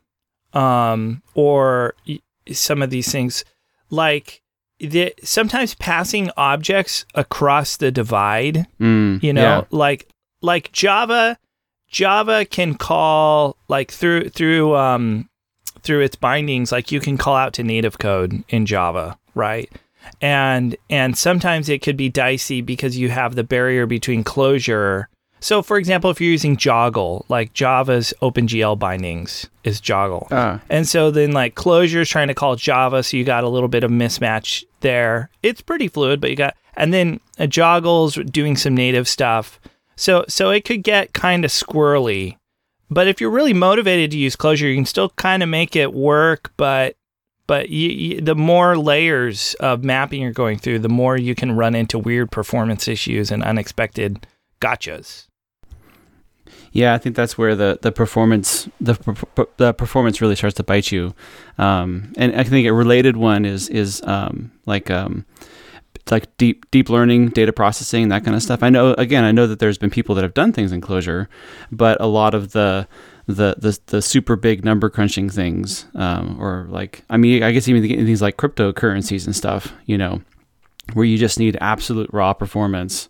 um, 0.54 1.22
or 1.34 1.94
y- 2.08 2.20
some 2.52 2.80
of 2.82 2.90
these 2.90 3.10
things, 3.10 3.44
like 3.90 4.42
the, 4.80 5.14
sometimes 5.22 5.74
passing 5.74 6.30
objects 6.36 7.04
across 7.14 7.76
the 7.76 7.90
divide, 7.90 8.66
Mm, 8.80 9.22
you 9.22 9.32
know, 9.32 9.42
yeah. 9.42 9.64
like 9.70 10.08
like 10.42 10.72
Java, 10.72 11.38
Java 11.88 12.44
can 12.44 12.74
call 12.74 13.56
like 13.68 13.90
through 13.90 14.30
through 14.30 14.74
um 14.76 15.28
through 15.82 16.00
its 16.00 16.16
bindings, 16.16 16.72
like 16.72 16.90
you 16.90 17.00
can 17.00 17.16
call 17.18 17.36
out 17.36 17.52
to 17.54 17.62
native 17.62 17.98
code 17.98 18.42
in 18.48 18.66
Java, 18.66 19.18
right? 19.34 19.70
And 20.20 20.76
and 20.90 21.16
sometimes 21.16 21.68
it 21.68 21.82
could 21.82 21.96
be 21.96 22.08
dicey 22.08 22.60
because 22.60 22.98
you 22.98 23.08
have 23.10 23.34
the 23.34 23.44
barrier 23.44 23.86
between 23.86 24.24
Clojure. 24.24 25.06
So, 25.44 25.60
for 25.60 25.76
example, 25.76 26.08
if 26.08 26.22
you're 26.22 26.30
using 26.30 26.56
JOGL, 26.56 27.26
like 27.28 27.52
Java's 27.52 28.14
OpenGL 28.22 28.78
bindings 28.78 29.46
is 29.62 29.78
JOGL, 29.78 30.28
Ah, 30.30 30.62
and 30.70 30.88
so 30.88 31.10
then 31.10 31.32
like 31.32 31.54
Clojure 31.54 32.00
is 32.00 32.08
trying 32.08 32.28
to 32.28 32.34
call 32.34 32.56
Java, 32.56 33.02
so 33.02 33.18
you 33.18 33.24
got 33.24 33.44
a 33.44 33.48
little 33.50 33.68
bit 33.68 33.84
of 33.84 33.90
mismatch 33.90 34.64
there. 34.80 35.28
It's 35.42 35.60
pretty 35.60 35.86
fluid, 35.88 36.18
but 36.18 36.30
you 36.30 36.36
got 36.36 36.56
and 36.78 36.94
then 36.94 37.20
uh, 37.38 37.42
JOGL's 37.42 38.14
doing 38.30 38.56
some 38.56 38.74
native 38.74 39.06
stuff. 39.06 39.60
So 39.96 40.24
so 40.28 40.48
it 40.48 40.64
could 40.64 40.82
get 40.82 41.12
kind 41.12 41.44
of 41.44 41.50
squirrely. 41.50 42.38
But 42.88 43.06
if 43.06 43.20
you're 43.20 43.28
really 43.28 43.52
motivated 43.52 44.12
to 44.12 44.16
use 44.16 44.36
Clojure, 44.36 44.70
you 44.70 44.76
can 44.76 44.86
still 44.86 45.10
kind 45.10 45.42
of 45.42 45.50
make 45.50 45.76
it 45.76 45.92
work, 45.92 46.54
but 46.56 46.96
but 47.46 47.68
you, 47.68 47.90
you, 47.90 48.20
the 48.22 48.34
more 48.34 48.78
layers 48.78 49.52
of 49.60 49.84
mapping 49.84 50.22
you're 50.22 50.32
going 50.32 50.58
through, 50.58 50.78
the 50.78 50.88
more 50.88 51.18
you 51.18 51.34
can 51.34 51.52
run 51.52 51.74
into 51.74 51.98
weird 51.98 52.30
performance 52.30 52.88
issues 52.88 53.30
and 53.30 53.44
unexpected 53.44 54.26
gotchas. 54.62 55.26
Yeah. 56.74 56.92
I 56.92 56.98
think 56.98 57.16
that's 57.16 57.38
where 57.38 57.54
the 57.56 57.78
the 57.80 57.90
performance 57.90 58.68
the 58.80 58.94
the 59.56 59.72
performance 59.72 60.20
really 60.20 60.36
starts 60.36 60.56
to 60.56 60.62
bite 60.62 60.92
you. 60.92 61.14
Um, 61.56 62.12
and 62.18 62.34
I 62.36 62.44
think 62.44 62.66
a 62.66 62.74
related 62.74 63.16
one 63.16 63.46
is 63.46 63.70
is 63.70 64.02
um 64.04 64.50
like 64.66 64.90
um 64.90 65.24
like 66.10 66.36
deep 66.36 66.70
deep 66.70 66.90
learning, 66.90 67.30
data 67.30 67.52
processing, 67.52 68.08
that 68.08 68.24
kind 68.24 68.36
of 68.36 68.42
stuff. 68.42 68.62
I 68.62 68.68
know 68.68 68.92
again, 68.94 69.24
I 69.24 69.32
know 69.32 69.46
that 69.46 69.58
there's 69.58 69.78
been 69.78 69.90
people 69.90 70.14
that 70.16 70.22
have 70.22 70.34
done 70.34 70.52
things 70.52 70.72
in 70.72 70.80
Clojure, 70.80 71.28
but 71.72 71.98
a 72.00 72.06
lot 72.06 72.34
of 72.34 72.52
the 72.52 72.86
the 73.26 73.54
the, 73.58 73.78
the 73.86 74.02
super 74.02 74.36
big 74.36 74.64
number 74.64 74.90
crunching 74.90 75.30
things, 75.30 75.86
um, 75.94 76.36
or 76.40 76.66
like 76.68 77.04
I 77.08 77.16
mean, 77.16 77.42
I 77.42 77.52
guess 77.52 77.68
even 77.68 77.82
things 77.82 78.20
like 78.22 78.36
cryptocurrencies 78.36 79.26
and 79.26 79.34
stuff, 79.34 79.72
you 79.86 79.96
know, 79.96 80.20
where 80.92 81.06
you 81.06 81.16
just 81.16 81.38
need 81.38 81.56
absolute 81.60 82.10
raw 82.12 82.32
performance, 82.34 83.08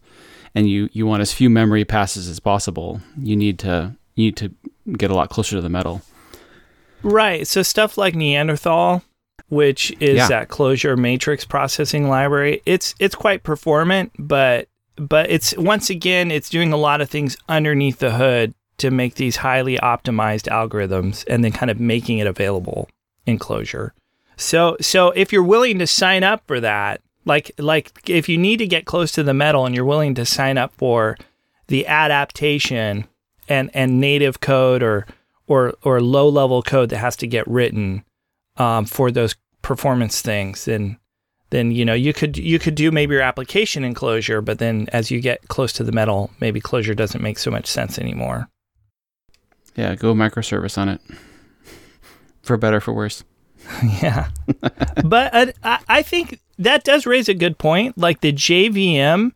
and 0.54 0.68
you 0.68 0.88
you 0.92 1.06
want 1.06 1.20
as 1.22 1.32
few 1.32 1.50
memory 1.50 1.84
passes 1.84 2.28
as 2.28 2.40
possible. 2.40 3.00
You 3.18 3.36
need 3.36 3.58
to 3.60 3.94
you 4.14 4.26
need 4.26 4.36
to 4.38 4.52
get 4.92 5.10
a 5.10 5.14
lot 5.14 5.30
closer 5.30 5.56
to 5.56 5.62
the 5.62 5.68
metal. 5.68 6.02
Right. 7.02 7.46
So 7.46 7.62
stuff 7.62 7.98
like 7.98 8.14
Neanderthal, 8.14 9.02
which 9.48 9.90
is 10.00 10.16
Yeah. 10.16 10.28
that 10.28 10.48
Clojure 10.48 10.96
matrix 10.96 11.44
processing 11.44 12.08
library, 12.08 12.62
it's 12.66 12.94
it's 12.98 13.14
quite 13.14 13.42
performant, 13.42 14.12
but 14.18 14.68
but 14.96 15.28
it's 15.30 15.56
once 15.56 15.90
again, 15.90 16.30
it's 16.30 16.48
doing 16.48 16.72
a 16.72 16.76
lot 16.76 17.00
of 17.00 17.10
things 17.10 17.36
underneath 17.48 17.98
the 17.98 18.12
hood 18.12 18.54
to 18.78 18.90
make 18.90 19.16
these 19.16 19.36
highly 19.36 19.76
optimized 19.78 20.48
algorithms 20.48 21.24
and 21.28 21.44
then 21.44 21.52
kind 21.52 21.70
of 21.70 21.78
making 21.78 22.18
it 22.18 22.26
available 22.26 22.88
in 23.26 23.38
Clojure. 23.38 23.90
So 24.36 24.76
so 24.80 25.10
if 25.10 25.32
you're 25.32 25.42
willing 25.42 25.78
to 25.80 25.86
sign 25.86 26.22
up 26.22 26.42
for 26.46 26.60
that, 26.60 27.00
like 27.24 27.52
like 27.58 27.92
if 28.08 28.28
you 28.28 28.38
need 28.38 28.58
to 28.58 28.66
get 28.66 28.84
close 28.84 29.12
to 29.12 29.22
the 29.22 29.34
metal 29.34 29.66
and 29.66 29.74
you're 29.74 29.84
willing 29.84 30.14
to 30.14 30.24
sign 30.24 30.58
up 30.58 30.72
for 30.74 31.16
the 31.68 31.86
adaptation 31.86 33.06
and 33.48 33.70
and 33.74 34.00
native 34.00 34.40
code 34.40 34.82
or 34.82 35.06
or 35.46 35.74
or 35.82 36.00
low 36.00 36.28
level 36.28 36.62
code 36.62 36.90
that 36.90 36.98
has 36.98 37.16
to 37.16 37.26
get 37.26 37.46
written 37.46 38.04
um, 38.56 38.84
for 38.84 39.10
those 39.10 39.34
performance 39.62 40.22
things, 40.22 40.64
then 40.64 40.98
then 41.50 41.70
you 41.70 41.84
know 41.84 41.94
you 41.94 42.12
could 42.12 42.36
you 42.36 42.58
could 42.58 42.74
do 42.74 42.90
maybe 42.90 43.14
your 43.14 43.22
application 43.22 43.84
in 43.84 43.94
Clojure, 43.94 44.44
but 44.44 44.58
then 44.58 44.88
as 44.92 45.10
you 45.10 45.20
get 45.20 45.48
close 45.48 45.72
to 45.74 45.84
the 45.84 45.92
metal, 45.92 46.30
maybe 46.40 46.60
Clojure 46.60 46.96
doesn't 46.96 47.22
make 47.22 47.38
so 47.38 47.50
much 47.50 47.66
sense 47.66 47.98
anymore. 47.98 48.48
Yeah, 49.74 49.94
go 49.96 50.14
microservice 50.14 50.78
on 50.78 50.88
it. 50.88 51.00
For 52.42 52.56
better, 52.56 52.80
for 52.80 52.92
worse. 52.92 53.24
yeah, 54.02 54.28
but 55.04 55.34
uh, 55.34 55.52
I, 55.62 55.78
I 55.88 56.02
think 56.02 56.38
that 56.58 56.84
does 56.84 57.06
raise 57.06 57.28
a 57.28 57.34
good 57.34 57.58
point. 57.58 57.98
Like 57.98 58.20
the 58.20 58.32
JVM 58.32 59.32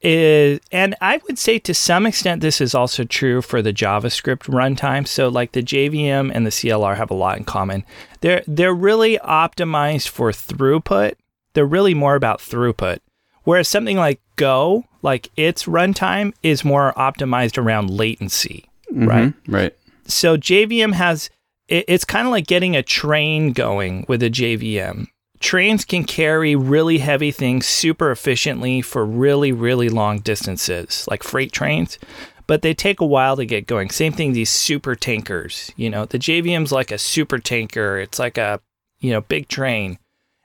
is, 0.00 0.60
and 0.70 0.94
I 1.00 1.20
would 1.26 1.38
say 1.38 1.58
to 1.60 1.74
some 1.74 2.06
extent 2.06 2.40
this 2.40 2.60
is 2.60 2.74
also 2.74 3.04
true 3.04 3.42
for 3.42 3.62
the 3.62 3.72
JavaScript 3.72 4.48
runtime. 4.48 5.06
So 5.06 5.28
like 5.28 5.52
the 5.52 5.62
JVM 5.62 6.30
and 6.34 6.46
the 6.46 6.50
CLR 6.50 6.96
have 6.96 7.10
a 7.10 7.14
lot 7.14 7.38
in 7.38 7.44
common. 7.44 7.84
They're 8.20 8.42
they're 8.46 8.74
really 8.74 9.18
optimized 9.18 10.08
for 10.08 10.30
throughput. 10.32 11.14
They're 11.54 11.66
really 11.66 11.94
more 11.94 12.14
about 12.14 12.40
throughput. 12.40 12.98
Whereas 13.44 13.68
something 13.68 13.96
like 13.96 14.20
Go, 14.36 14.84
like 15.00 15.30
its 15.36 15.64
runtime, 15.64 16.34
is 16.42 16.64
more 16.64 16.92
optimized 16.94 17.56
around 17.56 17.88
latency, 17.88 18.68
mm-hmm, 18.92 19.08
right? 19.08 19.34
Right. 19.48 19.76
So 20.06 20.36
JVM 20.36 20.92
has 20.92 21.30
it, 21.68 21.86
it's 21.88 22.04
kind 22.04 22.26
of 22.26 22.32
like 22.32 22.46
getting 22.46 22.76
a 22.76 22.82
train 22.82 23.52
going 23.52 24.04
with 24.08 24.22
a 24.22 24.30
JVM 24.30 25.06
trains 25.40 25.84
can 25.84 26.04
carry 26.04 26.56
really 26.56 26.98
heavy 26.98 27.30
things 27.30 27.66
super 27.66 28.10
efficiently 28.10 28.82
for 28.82 29.04
really, 29.04 29.52
really 29.52 29.88
long 29.88 30.18
distances, 30.20 31.06
like 31.10 31.22
freight 31.22 31.52
trains, 31.52 31.98
but 32.46 32.62
they 32.62 32.74
take 32.74 33.00
a 33.00 33.06
while 33.06 33.36
to 33.36 33.46
get 33.46 33.66
going. 33.66 33.90
Same 33.90 34.12
thing, 34.12 34.32
these 34.32 34.50
super 34.50 34.94
tankers. 34.94 35.72
You 35.76 35.90
know, 35.90 36.04
the 36.04 36.18
JVM's 36.18 36.72
like 36.72 36.90
a 36.90 36.98
super 36.98 37.38
tanker, 37.38 37.98
it's 37.98 38.18
like 38.18 38.38
a, 38.38 38.60
you 39.00 39.10
know, 39.10 39.20
big 39.20 39.48
train. 39.48 39.98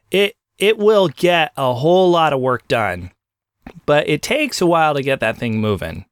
It, 0.10 0.36
it 0.58 0.78
will 0.78 1.08
get 1.08 1.52
a 1.58 1.74
whole 1.74 2.10
lot 2.10 2.34
of 2.34 2.40
work 2.40 2.68
done, 2.68 3.12
but 3.86 4.08
it 4.08 4.22
takes 4.22 4.62
a 4.62 4.68
while 4.68 4.94
to 4.94 5.02
get 5.02 5.20
that 5.20 5.38
thing 5.38 5.60
moving. 5.60 6.06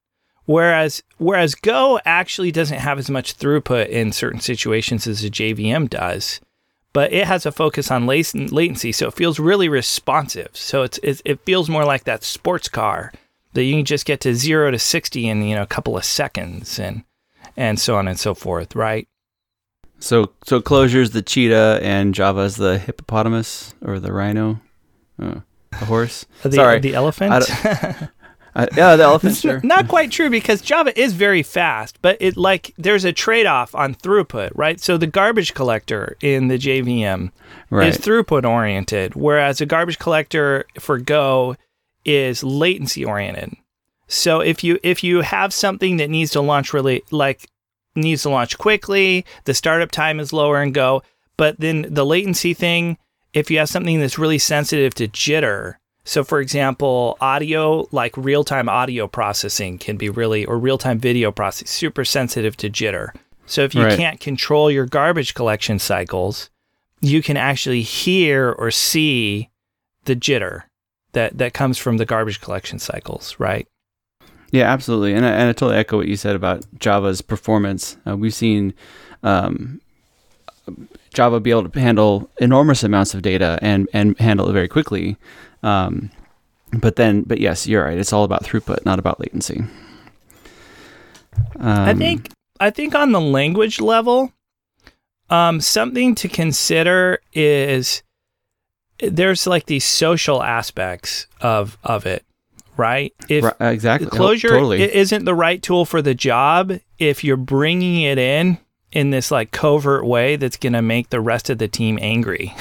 Whereas 0.45 1.03
whereas 1.19 1.53
Go 1.53 1.99
actually 2.05 2.51
doesn't 2.51 2.79
have 2.79 2.97
as 2.97 3.07
much 3.07 3.37
throughput 3.37 3.89
in 3.89 4.11
certain 4.11 4.39
situations 4.39 5.05
as 5.05 5.23
a 5.23 5.29
JVM 5.29 5.87
does 5.89 6.41
but 6.99 7.13
it 7.13 7.27
has 7.27 7.45
a 7.45 7.51
focus 7.53 7.91
on 7.91 8.07
latency, 8.07 8.91
so 8.91 9.07
it 9.07 9.13
feels 9.13 9.39
really 9.39 9.69
responsive. 9.69 10.49
So 10.51 10.83
it's, 10.83 10.99
it 11.01 11.39
feels 11.45 11.69
more 11.69 11.85
like 11.85 12.03
that 12.03 12.25
sports 12.25 12.67
car 12.67 13.13
that 13.53 13.63
you 13.63 13.75
can 13.75 13.85
just 13.85 14.05
get 14.05 14.19
to 14.19 14.35
zero 14.35 14.69
to 14.69 14.77
sixty 14.77 15.29
in 15.29 15.41
you 15.41 15.55
know 15.55 15.61
a 15.61 15.65
couple 15.65 15.95
of 15.95 16.03
seconds, 16.03 16.77
and 16.77 17.05
and 17.55 17.79
so 17.79 17.95
on 17.95 18.09
and 18.09 18.19
so 18.19 18.35
forth, 18.35 18.75
right? 18.75 19.07
So 19.99 20.33
so 20.43 20.59
Clojure's 20.59 21.11
the 21.11 21.21
cheetah 21.21 21.79
and 21.81 22.13
Java's 22.13 22.57
the 22.57 22.77
hippopotamus 22.77 23.75
or 23.81 24.01
the 24.01 24.11
rhino, 24.11 24.59
oh, 25.21 25.41
the 25.71 25.85
horse. 25.85 26.25
The, 26.43 26.51
Sorry, 26.51 26.79
the 26.79 26.95
elephant. 26.95 27.45
Uh, 28.59 28.67
yeah, 28.75 28.95
the 28.95 29.03
elephant. 29.03 29.35
Sure. 29.37 29.61
Not 29.63 29.87
quite 29.87 30.11
true 30.11 30.29
because 30.29 30.61
Java 30.61 30.97
is 30.99 31.13
very 31.13 31.43
fast, 31.43 31.97
but 32.01 32.17
it 32.19 32.35
like 32.35 32.73
there's 32.77 33.05
a 33.05 33.13
trade-off 33.13 33.73
on 33.73 33.95
throughput, 33.95 34.51
right? 34.55 34.79
So 34.79 34.97
the 34.97 35.07
garbage 35.07 35.53
collector 35.53 36.17
in 36.21 36.49
the 36.49 36.57
JVM 36.57 37.31
right. 37.69 37.87
is 37.87 37.97
throughput 37.97 38.43
oriented, 38.43 39.15
whereas 39.15 39.61
a 39.61 39.65
garbage 39.65 39.97
collector 39.97 40.65
for 40.79 40.97
Go 40.97 41.55
is 42.03 42.43
latency 42.43 43.05
oriented. 43.05 43.55
So 44.07 44.41
if 44.41 44.63
you 44.63 44.79
if 44.83 45.03
you 45.03 45.21
have 45.21 45.53
something 45.53 45.97
that 45.97 46.09
needs 46.09 46.31
to 46.31 46.41
launch 46.41 46.73
really 46.73 47.03
like 47.11 47.49
needs 47.95 48.23
to 48.23 48.29
launch 48.29 48.57
quickly, 48.57 49.25
the 49.45 49.53
startup 49.53 49.91
time 49.91 50.19
is 50.19 50.33
lower 50.33 50.61
in 50.61 50.73
Go, 50.73 51.01
but 51.37 51.59
then 51.59 51.85
the 51.89 52.05
latency 52.05 52.53
thing, 52.53 52.97
if 53.33 53.49
you 53.49 53.59
have 53.59 53.69
something 53.69 53.99
that's 53.99 54.19
really 54.19 54.39
sensitive 54.39 54.93
to 54.95 55.07
jitter, 55.07 55.75
so, 56.09 56.23
for 56.23 56.41
example, 56.41 57.19
audio, 57.21 57.87
like 57.91 58.17
real 58.17 58.43
time 58.43 58.67
audio 58.67 59.07
processing, 59.07 59.77
can 59.77 59.95
be 59.95 60.09
really, 60.09 60.43
or 60.43 60.57
real 60.57 60.79
time 60.79 60.97
video 60.97 61.31
processing, 61.31 61.67
super 61.67 62.03
sensitive 62.03 62.57
to 62.57 62.67
jitter. 62.67 63.09
So, 63.45 63.61
if 63.61 63.75
you 63.75 63.83
right. 63.83 63.95
can't 63.95 64.19
control 64.19 64.71
your 64.71 64.87
garbage 64.87 65.35
collection 65.35 65.77
cycles, 65.77 66.49
you 66.99 67.21
can 67.21 67.37
actually 67.37 67.83
hear 67.83 68.51
or 68.53 68.71
see 68.71 69.51
the 70.05 70.15
jitter 70.15 70.63
that, 71.11 71.37
that 71.37 71.53
comes 71.53 71.77
from 71.77 71.97
the 71.97 72.05
garbage 72.05 72.41
collection 72.41 72.79
cycles, 72.79 73.35
right? 73.37 73.67
Yeah, 74.51 74.63
absolutely. 74.63 75.13
And 75.13 75.23
I, 75.23 75.29
and 75.29 75.49
I 75.49 75.53
totally 75.53 75.77
echo 75.77 75.97
what 75.97 76.07
you 76.07 76.15
said 76.15 76.35
about 76.35 76.65
Java's 76.79 77.21
performance. 77.21 77.97
Uh, 78.07 78.17
we've 78.17 78.33
seen 78.33 78.73
um, 79.21 79.79
Java 81.13 81.39
be 81.39 81.51
able 81.51 81.69
to 81.69 81.79
handle 81.79 82.29
enormous 82.39 82.83
amounts 82.83 83.13
of 83.13 83.21
data 83.21 83.59
and, 83.61 83.87
and 83.93 84.17
handle 84.19 84.49
it 84.49 84.53
very 84.53 84.67
quickly. 84.67 85.17
Um, 85.63 86.11
but 86.71 86.95
then, 86.95 87.23
but 87.23 87.39
yes, 87.39 87.67
you're 87.67 87.83
right. 87.83 87.97
It's 87.97 88.13
all 88.13 88.23
about 88.23 88.43
throughput, 88.43 88.85
not 88.85 88.99
about 88.99 89.19
latency. 89.19 89.63
Um, 91.59 91.79
I 91.79 91.93
think 91.93 92.29
I 92.59 92.69
think 92.69 92.95
on 92.95 93.11
the 93.11 93.21
language 93.21 93.79
level, 93.79 94.33
um, 95.29 95.61
something 95.61 96.15
to 96.15 96.27
consider 96.27 97.19
is 97.33 98.03
there's 98.99 99.47
like 99.47 99.65
these 99.65 99.85
social 99.85 100.43
aspects 100.43 101.27
of 101.41 101.77
of 101.83 102.05
it, 102.05 102.25
right? 102.77 103.13
If 103.27 103.43
right, 103.43 103.55
exactly 103.73 104.09
Clojure 104.09 104.49
totally. 104.49 104.81
isn't 104.93 105.25
the 105.25 105.35
right 105.35 105.61
tool 105.61 105.85
for 105.85 106.01
the 106.01 106.13
job, 106.13 106.79
if 106.97 107.23
you're 107.23 107.37
bringing 107.37 108.01
it 108.01 108.17
in 108.17 108.57
in 108.91 109.11
this 109.11 109.31
like 109.31 109.51
covert 109.51 110.05
way 110.05 110.35
that's 110.35 110.57
going 110.57 110.73
to 110.73 110.81
make 110.81 111.09
the 111.09 111.21
rest 111.21 111.49
of 111.49 111.57
the 111.57 111.67
team 111.67 111.99
angry. 112.01 112.53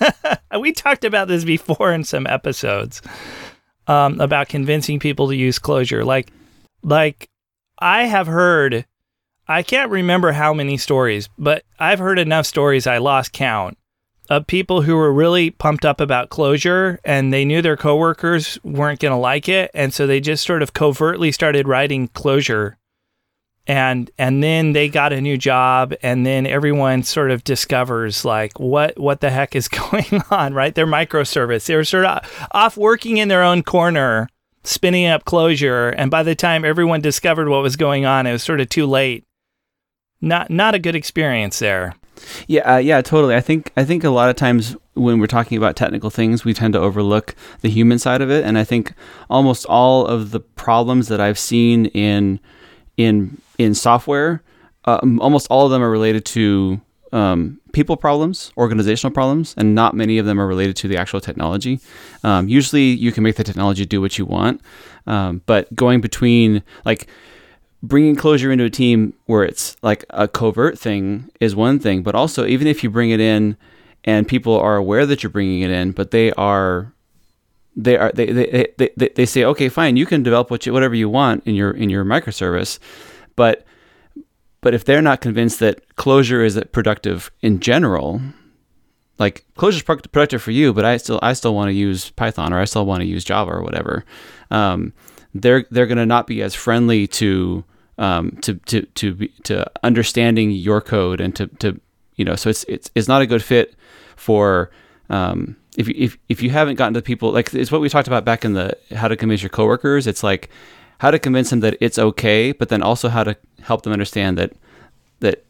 we 0.60 0.72
talked 0.72 1.04
about 1.04 1.28
this 1.28 1.44
before 1.44 1.92
in 1.92 2.04
some 2.04 2.26
episodes 2.26 3.02
um, 3.86 4.20
about 4.20 4.48
convincing 4.48 4.98
people 4.98 5.28
to 5.28 5.36
use 5.36 5.58
Clojure. 5.58 6.04
Like, 6.04 6.32
like 6.82 7.28
I 7.78 8.04
have 8.04 8.26
heard, 8.26 8.86
I 9.48 9.62
can't 9.62 9.90
remember 9.90 10.32
how 10.32 10.52
many 10.52 10.76
stories, 10.76 11.28
but 11.38 11.64
I've 11.78 11.98
heard 11.98 12.18
enough 12.18 12.46
stories 12.46 12.86
I 12.86 12.98
lost 12.98 13.32
count 13.32 13.78
of 14.28 14.46
people 14.46 14.82
who 14.82 14.96
were 14.96 15.12
really 15.12 15.50
pumped 15.50 15.84
up 15.84 16.00
about 16.00 16.30
Clojure 16.30 16.98
and 17.04 17.32
they 17.32 17.44
knew 17.44 17.62
their 17.62 17.76
coworkers 17.76 18.58
weren't 18.64 19.00
going 19.00 19.12
to 19.12 19.18
like 19.18 19.48
it, 19.48 19.70
and 19.72 19.94
so 19.94 20.06
they 20.06 20.20
just 20.20 20.44
sort 20.44 20.62
of 20.62 20.72
covertly 20.72 21.30
started 21.30 21.68
writing 21.68 22.08
Clojure 22.08 22.74
and 23.66 24.10
and 24.18 24.42
then 24.42 24.72
they 24.72 24.88
got 24.88 25.12
a 25.12 25.20
new 25.20 25.36
job 25.36 25.92
and 26.02 26.24
then 26.24 26.46
everyone 26.46 27.02
sort 27.02 27.30
of 27.30 27.42
discovers 27.44 28.24
like 28.24 28.58
what 28.60 28.98
what 28.98 29.20
the 29.20 29.30
heck 29.30 29.56
is 29.56 29.68
going 29.90 30.22
on 30.30 30.54
right? 30.54 30.74
Their 30.74 30.86
microservice. 30.86 31.66
They 31.66 31.76
were 31.76 31.84
sort 31.84 32.06
of 32.06 32.48
off 32.52 32.76
working 32.76 33.16
in 33.16 33.28
their 33.28 33.42
own 33.42 33.62
corner 33.62 34.28
spinning 34.64 35.06
up 35.06 35.24
Clojure 35.24 35.94
and 35.96 36.10
by 36.10 36.22
the 36.22 36.34
time 36.34 36.64
everyone 36.64 37.00
discovered 37.00 37.48
what 37.48 37.62
was 37.62 37.76
going 37.76 38.04
on 38.04 38.26
it 38.26 38.32
was 38.32 38.42
sort 38.42 38.60
of 38.60 38.68
too 38.68 38.86
late. 38.86 39.24
Not 40.20 40.50
not 40.50 40.74
a 40.74 40.78
good 40.78 40.96
experience 40.96 41.58
there. 41.58 41.94
Yeah 42.46 42.74
uh, 42.74 42.78
yeah 42.78 43.02
totally. 43.02 43.34
I 43.34 43.40
think 43.40 43.72
i 43.76 43.84
think 43.84 44.04
a 44.04 44.10
lot 44.10 44.30
of 44.30 44.36
times 44.36 44.76
when 44.94 45.20
we're 45.20 45.26
talking 45.26 45.58
about 45.58 45.76
technical 45.76 46.08
things 46.08 46.44
we 46.44 46.54
tend 46.54 46.72
to 46.72 46.80
overlook 46.80 47.34
the 47.60 47.68
human 47.68 47.98
side 47.98 48.22
of 48.22 48.30
it 48.30 48.44
and 48.46 48.56
i 48.56 48.64
think 48.64 48.94
almost 49.28 49.66
all 49.66 50.06
of 50.06 50.30
the 50.30 50.40
problems 50.40 51.08
that 51.08 51.20
i've 51.20 51.38
seen 51.38 51.84
in 51.86 52.40
in 52.96 53.40
in 53.58 53.74
software, 53.74 54.42
uh, 54.84 55.00
almost 55.20 55.46
all 55.50 55.66
of 55.66 55.70
them 55.70 55.82
are 55.82 55.90
related 55.90 56.24
to 56.26 56.80
um, 57.12 57.60
people 57.72 57.96
problems, 57.96 58.52
organizational 58.56 59.12
problems, 59.12 59.54
and 59.56 59.74
not 59.74 59.94
many 59.94 60.18
of 60.18 60.26
them 60.26 60.40
are 60.40 60.46
related 60.46 60.76
to 60.76 60.88
the 60.88 60.96
actual 60.96 61.20
technology. 61.20 61.80
Um, 62.24 62.48
usually, 62.48 62.84
you 62.84 63.12
can 63.12 63.22
make 63.22 63.36
the 63.36 63.44
technology 63.44 63.86
do 63.86 64.00
what 64.00 64.18
you 64.18 64.24
want, 64.24 64.60
um, 65.06 65.42
but 65.46 65.74
going 65.74 66.00
between 66.00 66.62
like 66.84 67.06
bringing 67.82 68.16
Clojure 68.16 68.52
into 68.52 68.64
a 68.64 68.70
team 68.70 69.14
where 69.26 69.44
it's 69.44 69.76
like 69.82 70.04
a 70.10 70.26
covert 70.26 70.78
thing 70.78 71.30
is 71.40 71.54
one 71.54 71.78
thing, 71.78 72.02
but 72.02 72.14
also 72.14 72.46
even 72.46 72.66
if 72.66 72.82
you 72.82 72.90
bring 72.90 73.10
it 73.10 73.20
in 73.20 73.56
and 74.04 74.26
people 74.26 74.58
are 74.58 74.76
aware 74.76 75.06
that 75.06 75.22
you're 75.22 75.30
bringing 75.30 75.62
it 75.62 75.70
in, 75.70 75.92
but 75.92 76.10
they 76.10 76.32
are 76.32 76.92
they 77.76 77.96
are 77.96 78.10
they 78.12 78.26
they, 78.26 78.72
they, 78.78 78.90
they, 78.96 79.08
they 79.10 79.26
say 79.26 79.44
okay 79.44 79.68
fine 79.68 79.96
you 79.96 80.06
can 80.06 80.22
develop 80.22 80.50
what 80.50 80.64
you, 80.64 80.72
whatever 80.72 80.94
you 80.94 81.08
want 81.08 81.46
in 81.46 81.54
your 81.54 81.70
in 81.72 81.90
your 81.90 82.04
microservice 82.04 82.78
but 83.36 83.66
but 84.66 84.74
if 84.74 84.84
they're 84.84 85.00
not 85.00 85.20
convinced 85.20 85.60
that 85.60 85.94
Clojure 85.94 86.44
is 86.44 86.60
productive 86.72 87.30
in 87.40 87.60
general, 87.60 88.20
like 89.16 89.44
Clojure 89.56 89.76
is 89.76 89.82
productive 90.08 90.42
for 90.42 90.50
you, 90.50 90.72
but 90.72 90.84
I 90.84 90.96
still 90.96 91.20
I 91.22 91.34
still 91.34 91.54
want 91.54 91.68
to 91.68 91.72
use 91.72 92.10
Python 92.10 92.52
or 92.52 92.58
I 92.58 92.64
still 92.64 92.84
want 92.84 93.00
to 93.02 93.06
use 93.06 93.24
Java 93.24 93.52
or 93.52 93.62
whatever, 93.62 94.04
um, 94.50 94.92
they're 95.34 95.66
they're 95.70 95.86
going 95.86 95.98
to 95.98 96.04
not 96.04 96.26
be 96.26 96.42
as 96.42 96.52
friendly 96.52 97.06
to 97.06 97.64
um, 97.98 98.38
to 98.42 98.54
to 98.54 98.82
to 98.82 99.14
be, 99.14 99.28
to 99.44 99.70
understanding 99.84 100.50
your 100.50 100.80
code 100.80 101.20
and 101.20 101.36
to 101.36 101.46
to 101.46 101.80
you 102.16 102.24
know 102.24 102.34
so 102.34 102.50
it's 102.50 102.64
it's 102.64 102.90
it's 102.96 103.06
not 103.06 103.22
a 103.22 103.26
good 103.26 103.44
fit 103.44 103.76
for 104.16 104.72
um, 105.10 105.56
if 105.76 105.88
you, 105.88 105.94
if 105.96 106.18
if 106.28 106.42
you 106.42 106.50
haven't 106.50 106.76
gotten 106.76 106.94
to 106.94 107.02
people 107.02 107.32
like 107.32 107.52
it's 107.54 107.70
what 107.70 107.80
we 107.80 107.88
talked 107.88 108.08
about 108.08 108.24
back 108.24 108.44
in 108.44 108.54
the 108.54 108.76
how 108.94 109.08
to 109.08 109.16
convince 109.16 109.42
your 109.42 109.50
coworkers. 109.50 110.06
It's 110.06 110.22
like 110.22 110.50
how 110.98 111.10
to 111.10 111.18
convince 111.18 111.50
them 111.50 111.60
that 111.60 111.76
it's 111.80 111.98
okay 111.98 112.52
but 112.52 112.70
then 112.70 112.82
also 112.82 113.08
how 113.08 113.22
to 113.22 113.36
help 113.60 113.82
them 113.82 113.92
understand 113.92 114.38
that 114.38 114.52
that 115.20 115.44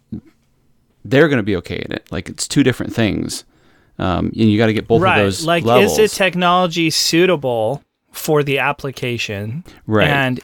they're 1.04 1.28
going 1.28 1.38
to 1.38 1.45
be 1.45 1.56
okay 1.56 1.83
in 1.85 1.92
it. 1.92 2.06
Like 2.11 2.28
it's 2.28 2.49
two 2.49 2.62
different 2.62 2.95
things. 2.95 3.45
Um, 3.99 4.26
and 4.26 4.50
you 4.50 4.59
got 4.59 4.66
to 4.66 4.75
get 4.75 4.87
both 4.87 5.00
right. 5.00 5.18
of 5.18 5.25
those 5.25 5.47
like 5.47 5.64
levels. 5.64 5.99
is 5.99 6.11
the 6.11 6.16
technology 6.16 6.90
suitable 6.90 7.83
for 8.12 8.42
the 8.42 8.59
application? 8.59 9.64
Right. 9.87 10.09
And 10.09 10.40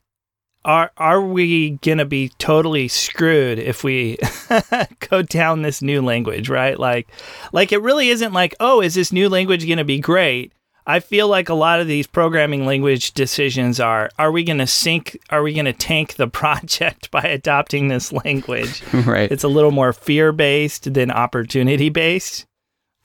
are 0.65 0.93
are 0.97 1.21
we 1.21 1.71
gonna 1.83 2.05
be 2.05 2.29
totally 2.39 2.89
screwed 2.89 3.59
if 3.59 3.83
we 3.83 4.19
go 5.11 5.23
down 5.23 5.63
this 5.63 5.83
new 5.83 6.01
language 6.01 6.49
right? 6.49 6.79
Like 6.79 7.09
like 7.53 7.73
it 7.73 7.83
really 7.83 8.09
isn't 8.09 8.33
like 8.33 8.55
oh 8.61 8.81
is 8.81 8.95
this 8.95 9.13
new 9.13 9.29
language 9.29 9.69
gonna 9.69 9.85
be 9.85 9.99
great? 9.99 10.53
I 10.87 10.99
feel 11.01 11.29
like 11.29 11.49
a 11.49 11.55
lot 11.55 11.81
of 11.81 11.87
these 11.87 12.07
programming 12.07 12.67
language 12.67 13.13
decisions 13.13 13.81
are 13.81 14.11
are 14.19 14.31
we 14.31 14.45
gonna 14.45 14.67
sink 14.67 15.19
are 15.31 15.43
we 15.43 15.53
gonna 15.53 15.73
tank 15.73 16.15
the 16.15 16.29
project 16.41 17.11
by 17.11 17.23
adopting 17.23 17.89
this 17.89 18.13
language? 18.13 18.83
Right. 18.93 19.31
It's 19.31 19.45
a 19.45 19.49
little 19.49 19.73
more 19.73 19.93
fear 19.93 20.33
based 20.33 20.95
than 20.95 21.11
opportunity 21.11 21.89
based 21.89 22.47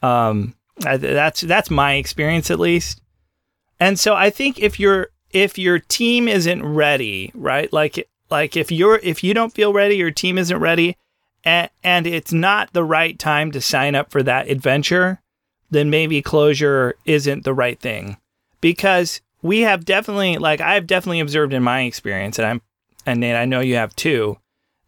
um 0.03 0.53
that's 0.77 1.41
that's 1.41 1.71
my 1.71 1.95
experience 1.95 2.51
at 2.51 2.59
least. 2.59 3.01
And 3.79 3.99
so 3.99 4.13
i 4.13 4.29
think 4.29 4.59
if 4.59 4.79
you're 4.79 5.09
if 5.31 5.57
your 5.57 5.79
team 5.79 6.27
isn't 6.27 6.63
ready, 6.65 7.31
right? 7.33 7.71
Like 7.71 8.07
like 8.29 8.57
if 8.57 8.71
you're 8.71 8.99
if 9.03 9.23
you 9.23 9.33
don't 9.33 9.53
feel 9.53 9.73
ready, 9.73 9.95
your 9.95 10.11
team 10.11 10.37
isn't 10.37 10.59
ready, 10.59 10.97
and, 11.43 11.69
and 11.83 12.07
it's 12.07 12.33
not 12.33 12.73
the 12.73 12.83
right 12.83 13.17
time 13.17 13.51
to 13.51 13.61
sign 13.61 13.95
up 13.95 14.11
for 14.11 14.23
that 14.23 14.49
adventure, 14.49 15.21
then 15.69 15.89
maybe 15.89 16.21
Clojure 16.21 16.93
isn't 17.05 17.43
the 17.43 17.53
right 17.53 17.79
thing. 17.79 18.17
Because 18.61 19.21
we 19.41 19.61
have 19.61 19.85
definitely 19.85 20.37
like 20.37 20.61
I've 20.61 20.87
definitely 20.87 21.19
observed 21.19 21.53
in 21.53 21.63
my 21.63 21.81
experience, 21.81 22.37
and 22.39 22.47
I'm 22.47 22.61
and 23.05 23.19
Nate, 23.21 23.35
I 23.35 23.45
know 23.45 23.61
you 23.61 23.75
have 23.75 23.95
too, 23.95 24.37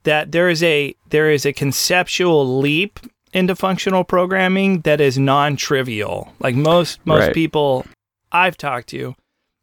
that 0.04 0.32
there 0.32 0.50
is 0.50 0.62
a 0.64 0.96
there 1.10 1.32
is 1.32 1.46
a 1.46 1.54
conceptual 1.54 2.60
leap 2.60 3.00
into 3.32 3.56
functional 3.56 4.04
programming 4.04 4.82
that 4.82 5.00
is 5.00 5.20
non-trivial. 5.20 6.34
Like 6.40 6.56
most 6.56 7.00
most 7.06 7.28
Right. 7.28 7.34
people 7.34 7.86
I've 8.32 8.58
talked 8.58 8.90
to, 8.90 9.16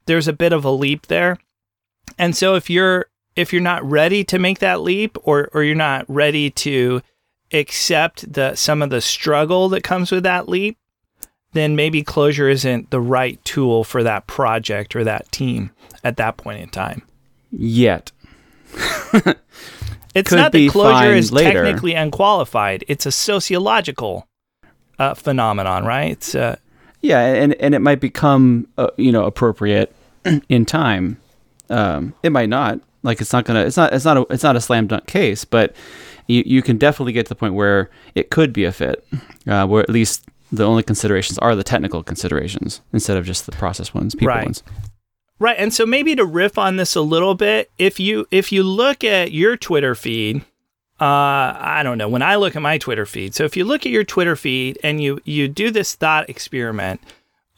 there's 0.07 0.29
a 0.29 0.33
bit 0.33 0.53
of 0.53 0.65
a 0.65 0.71
leap 0.71 1.07
there. 1.07 1.39
And 2.19 2.37
so 2.37 2.55
if 2.55 2.71
you're 2.71 3.07
if 3.35 3.53
you're 3.53 3.63
not 3.63 3.85
ready 3.85 4.25
to 4.25 4.39
make 4.39 4.61
that 4.61 4.81
leap 4.81 5.19
or 5.23 5.49
or 5.53 5.63
you're 5.63 5.75
not 5.75 6.05
ready 6.09 6.51
to 6.51 7.03
accept 7.53 8.33
the 8.33 8.55
some 8.55 8.83
of 8.83 8.91
the 8.91 9.01
struggle 9.01 9.69
that 9.69 9.83
comes 9.85 10.11
with 10.11 10.23
that 10.25 10.49
leap, 10.49 10.79
then 11.53 11.77
maybe 11.77 12.03
Clojure 12.03 12.51
isn't 12.51 12.91
the 12.91 13.01
right 13.01 13.43
tool 13.45 13.85
for 13.85 14.03
that 14.03 14.27
project 14.27 14.97
or 14.97 15.05
that 15.05 15.31
team 15.33 15.71
at 16.03 16.17
that 16.17 16.37
point 16.37 16.61
in 16.61 16.69
time. 16.69 17.03
yet 17.51 18.13
It's 20.15 20.31
Could 20.31 20.37
not 20.37 20.53
that 20.53 20.59
Clojure 20.59 21.15
is 21.15 21.31
later. 21.31 21.63
technically 21.65 21.93
unqualified. 21.93 22.85
It's 22.89 23.05
a 23.05 23.13
sociological 23.13 24.27
uh, 24.99 25.13
phenomenon, 25.13 25.85
right? 25.85 26.13
It's 26.13 26.35
uh, 26.35 26.57
Yeah, 27.07 27.21
and 27.21 27.55
and 27.55 27.75
it 27.75 27.81
might 27.81 28.01
become 28.01 28.67
uh, 28.79 28.89
you 28.97 29.13
know 29.13 29.25
appropriate 29.25 29.95
in 30.49 30.65
time. 30.67 31.19
Um, 31.71 32.15
it 32.23 32.31
might 32.31 32.49
not. 32.49 32.81
Like 33.03 33.21
it's 33.21 33.33
not 33.33 33.45
gonna. 33.45 33.61
It's 33.65 33.77
not. 33.77 33.93
It's 33.93 34.05
not. 34.05 34.17
A, 34.17 34.27
it's 34.31 34.43
not 34.43 34.57
a 34.57 34.61
slam 34.61 34.87
dunk 34.89 35.07
case, 35.07 35.45
but 35.45 35.75
you 36.27 36.43
you 36.45 36.63
can 36.63 36.79
definitely 36.79 37.13
get 37.13 37.27
to 37.27 37.29
the 37.29 37.35
point 37.37 37.55
where 37.55 37.91
it 38.15 38.31
could 38.31 38.53
be 38.53 38.65
a 38.65 38.73
fit, 38.73 39.07
uh, 39.47 39.67
where 39.67 39.83
at 39.83 39.91
least 39.91 40.25
the 40.51 40.65
only 40.65 40.83
considerations 40.83 41.39
are 41.39 41.55
the 41.55 41.65
technical 41.65 42.03
considerations 42.03 42.81
instead 42.93 43.17
of 43.17 43.25
just 43.25 43.47
the 43.47 43.53
process 43.53 43.93
ones, 43.95 44.15
people 44.15 44.29
Right. 44.29 44.45
ones. 44.45 44.63
Right, 45.39 45.57
and 45.59 45.73
so 45.75 45.85
maybe 45.85 46.17
to 46.17 46.25
riff 46.25 46.57
on 46.57 46.77
this 46.77 46.95
a 46.97 47.03
little 47.03 47.35
bit, 47.35 47.71
if 47.79 48.01
you 48.01 48.27
if 48.31 48.51
you 48.53 48.63
look 48.63 49.05
at 49.05 49.33
your 49.33 49.57
Twitter 49.57 49.95
feed, 49.95 50.43
uh, 51.01 51.05
I 51.05 51.83
don't 51.83 51.99
know. 51.99 52.09
When 52.09 52.23
I 52.23 52.37
look 52.37 52.57
at 52.57 52.63
my 52.63 52.79
Twitter 52.79 53.07
feed, 53.07 53.35
so 53.35 53.45
if 53.45 53.57
you 53.57 53.65
look 53.65 53.85
at 53.85 53.93
your 53.93 54.05
Twitter 54.05 54.37
feed 54.37 54.79
and 54.83 55.03
you 55.03 55.21
you 55.25 55.49
do 55.49 55.71
this 55.71 55.95
thought 55.95 56.29
experiment, 56.31 57.01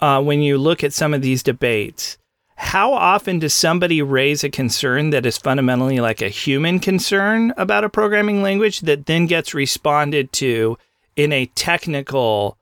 uh, 0.01 0.23
when 0.23 0.43
you 0.43 0.59
look 0.59 0.83
at 0.83 0.93
some 0.93 1.15
of 1.15 1.23
these 1.23 1.43
debates, 1.43 2.19
how 2.57 2.93
often 2.93 3.39
does 3.39 3.55
somebody 3.55 4.03
raise 4.03 4.43
a 4.43 4.51
concern 4.51 5.11
that 5.11 5.25
is 5.25 5.39
fundamentally 5.39 6.01
like 6.01 6.21
a 6.21 6.29
human 6.29 6.81
concern 6.81 7.53
about 7.57 7.85
a 7.85 7.89
programming 7.89 8.43
language 8.43 8.81
that 8.81 9.07
then 9.07 9.27
gets 9.27 9.55
responded 9.55 10.33
to 10.33 10.77
in 11.15 11.33
a 11.33 11.47
technical 11.55 12.57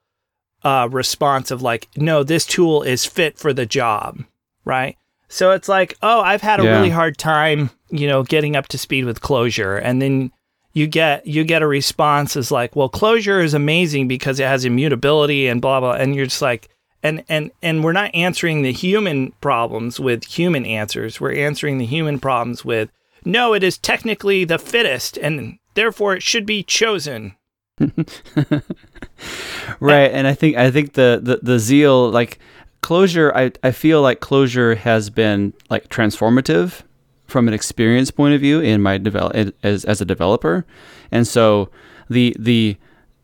uh, 0.63 0.87
response 0.91 1.49
of 1.49 1.61
like, 1.63 1.87
no, 1.95 2.23
this 2.23 2.45
tool 2.45 2.83
is 2.83 3.05
fit 3.05 3.37
for 3.39 3.53
the 3.53 3.65
job, 3.65 4.19
right? 4.65 4.95
So 5.29 5.51
it's 5.51 5.67
like, 5.67 5.95
oh, 6.03 6.21
I've 6.21 6.41
had 6.41 6.59
a 6.59 6.63
Yeah. 6.63 6.71
really 6.71 6.89
hard 6.89 7.17
time, 7.17 7.69
you 7.89 8.07
know, 8.07 8.21
getting 8.23 8.55
up 8.55 8.67
to 8.69 8.77
speed 8.77 9.05
with 9.05 9.21
Clojure, 9.21 9.79
and 9.83 10.01
then 10.01 10.31
you 10.73 10.87
get 10.87 11.25
you 11.25 11.43
get 11.43 11.61
a 11.61 11.67
response 11.67 12.35
is 12.35 12.51
like, 12.51 12.75
well, 12.75 12.89
Clojure 12.89 13.43
is 13.43 13.53
amazing 13.53 14.07
because 14.07 14.39
it 14.39 14.47
has 14.47 14.65
immutability 14.65 15.47
and 15.47 15.61
blah 15.61 15.79
blah, 15.79 15.93
and 15.93 16.15
you're 16.15 16.25
just 16.25 16.41
like, 16.41 16.69
and 17.03 17.23
and 17.29 17.51
and 17.61 17.83
we're 17.83 17.93
not 17.93 18.13
answering 18.13 18.61
the 18.61 18.71
human 18.71 19.31
problems 19.41 19.99
with 19.99 20.25
human 20.25 20.65
answers. 20.65 21.19
We're 21.19 21.35
answering 21.35 21.77
the 21.77 21.85
human 21.85 22.19
problems 22.19 22.63
with, 22.63 22.89
no, 23.25 23.53
it 23.53 23.63
is 23.63 23.77
technically 23.77 24.43
the 24.43 24.59
fittest, 24.59 25.17
and 25.17 25.57
therefore 25.73 26.15
it 26.15 26.23
should 26.23 26.45
be 26.45 26.63
chosen. 26.63 27.35
right 29.79 30.11
and 30.11 30.25
i 30.25 30.33
think 30.33 30.57
i 30.57 30.71
think 30.71 30.93
the 30.93 31.19
the, 31.21 31.39
the 31.43 31.59
zeal 31.59 32.09
like 32.09 32.39
Clojure 32.81 33.31
I, 33.35 33.51
I 33.61 33.71
feel 33.71 34.01
like 34.01 34.19
Clojure 34.19 34.77
has 34.77 35.09
been 35.11 35.53
like 35.69 35.89
transformative 35.89 36.81
from 37.27 37.47
an 37.47 37.53
experience 37.53 38.11
point 38.11 38.33
of 38.33 38.41
view 38.41 38.59
in 38.59 38.81
my 38.81 38.97
develop 38.97 39.53
as, 39.63 39.85
as 39.85 40.01
a 40.01 40.05
developer. 40.05 40.65
And 41.11 41.27
so 41.27 41.69
the 42.09 42.35
the 42.39 42.77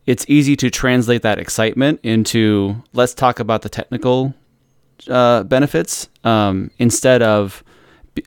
it's 0.06 0.24
easy 0.28 0.54
to 0.56 0.70
translate 0.70 1.22
that 1.22 1.38
excitement 1.38 2.00
into 2.02 2.76
let's 2.92 3.14
talk 3.14 3.40
about 3.40 3.62
the 3.62 3.68
technical 3.68 4.34
uh, 5.08 5.42
benefits 5.44 6.08
um, 6.24 6.70
instead 6.78 7.22
of 7.22 7.64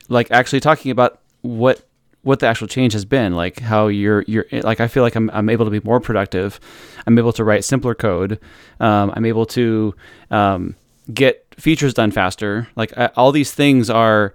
like 0.08 0.30
actually 0.30 0.60
talking 0.60 0.90
about 0.90 1.20
what 1.42 1.84
what 2.22 2.40
the 2.40 2.46
actual 2.46 2.66
change 2.66 2.92
has 2.92 3.04
been 3.04 3.34
like 3.34 3.60
how 3.60 3.86
you're 3.86 4.22
you're 4.26 4.44
like 4.62 4.80
i 4.80 4.88
feel 4.88 5.02
like 5.02 5.14
i'm, 5.14 5.30
I'm 5.30 5.48
able 5.48 5.64
to 5.64 5.70
be 5.70 5.80
more 5.80 6.00
productive. 6.00 6.60
I'm 7.06 7.16
able 7.16 7.32
to 7.34 7.44
write 7.44 7.64
simpler 7.64 7.94
code. 7.94 8.40
Um, 8.80 9.12
i'm 9.14 9.24
able 9.24 9.46
to 9.46 9.94
um, 10.30 10.74
get 11.12 11.46
features 11.56 11.94
done 11.94 12.10
faster. 12.10 12.68
Like 12.76 12.96
I, 12.96 13.06
all 13.16 13.32
these 13.32 13.52
things 13.52 13.88
are 13.90 14.34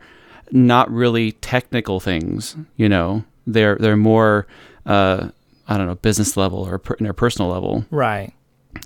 not 0.54 0.90
really 0.92 1.32
technical 1.34 2.00
things 2.00 2.56
you 2.78 2.88
know 2.88 3.24
they're 3.48 3.76
they're 3.78 3.98
more 3.98 4.46
uh, 4.86 5.28
i 5.68 5.78
don't 5.78 5.88
know 5.88 5.96
business 5.96 6.38
level 6.38 6.60
or 6.60 6.78
per, 6.78 6.96
personal 7.14 7.50
level 7.52 7.86
Right. 7.92 8.34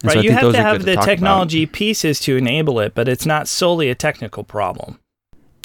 And 0.03 0.11
so 0.11 0.17
right. 0.17 0.23
You 0.25 0.31
have 0.31 0.51
to 0.51 0.61
have 0.61 0.85
the 0.85 0.93
about. 0.93 1.05
technology 1.05 1.65
pieces 1.65 2.19
to 2.21 2.35
enable 2.35 2.79
it, 2.81 2.93
but 2.93 3.07
it's 3.07 3.25
not 3.25 3.47
solely 3.47 3.89
a 3.89 3.95
technical 3.95 4.43
problem. 4.43 4.99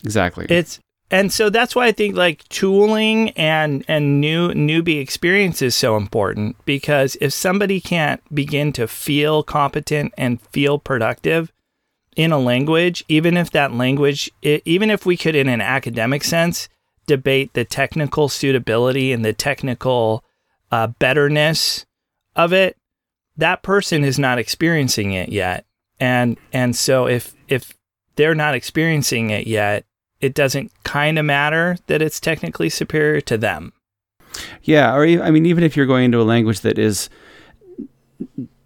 exactly 0.05 0.47
It's 0.49 0.79
and 1.11 1.31
so 1.31 1.51
that's 1.51 1.77
why 1.77 1.87
I 1.87 1.93
think 1.93 2.17
like 2.17 2.49
tooling 2.49 3.31
and 3.31 3.85
and 3.87 4.21
new 4.21 4.49
newbie 4.51 5.01
experience 5.01 5.61
is 5.61 5.75
so 5.75 5.97
important 5.97 6.57
because 6.65 7.17
if 7.21 7.33
somebody 7.33 7.81
can't 7.81 8.23
begin 8.35 8.73
to 8.75 8.89
feel 8.89 9.43
competent 9.43 10.15
and 10.17 10.41
feel 10.41 10.79
productive 10.79 11.53
in 12.17 12.33
a 12.33 12.39
language, 12.39 13.05
even 13.09 13.37
if 13.37 13.51
that 13.53 13.73
language, 13.73 14.31
even 14.43 14.91
if 14.91 15.07
we 15.07 15.17
could, 15.17 15.35
in 15.35 15.49
an 15.49 15.61
academic 15.61 16.25
sense, 16.25 16.69
debate 17.07 17.53
the 17.55 17.65
technical 17.65 18.29
suitability 18.29 19.13
and 19.13 19.25
the 19.25 19.33
technical 19.33 20.25
uh, 20.71 20.87
betterness 20.87 21.87
of 22.37 22.53
it, 22.53 22.77
that 23.37 23.63
person 23.63 24.05
is 24.05 24.19
not 24.19 24.39
experiencing 24.39 25.13
it 25.13 25.31
yet, 25.31 25.65
and 25.99 26.37
and 26.53 26.77
so 26.77 27.07
if 27.07 27.35
if 27.49 27.73
they're 28.17 28.35
not 28.35 28.55
experiencing 28.55 29.31
it 29.31 29.47
yet, 29.47 29.85
it 30.21 30.35
doesn't 30.35 30.71
kind 30.85 31.19
of 31.19 31.25
matter 31.25 31.79
that 31.87 32.03
it's 32.03 32.21
technically 32.21 32.69
superior 32.69 33.21
to 33.23 33.39
them. 33.39 33.73
Yeah, 34.63 34.95
or 34.95 35.05
I 35.05 35.31
mean, 35.31 35.47
even 35.47 35.65
if 35.65 35.77
you're 35.77 35.87
going 35.87 36.05
into 36.07 36.21
a 36.21 36.25
language 36.25 36.61
that 36.61 36.79
is 36.79 37.09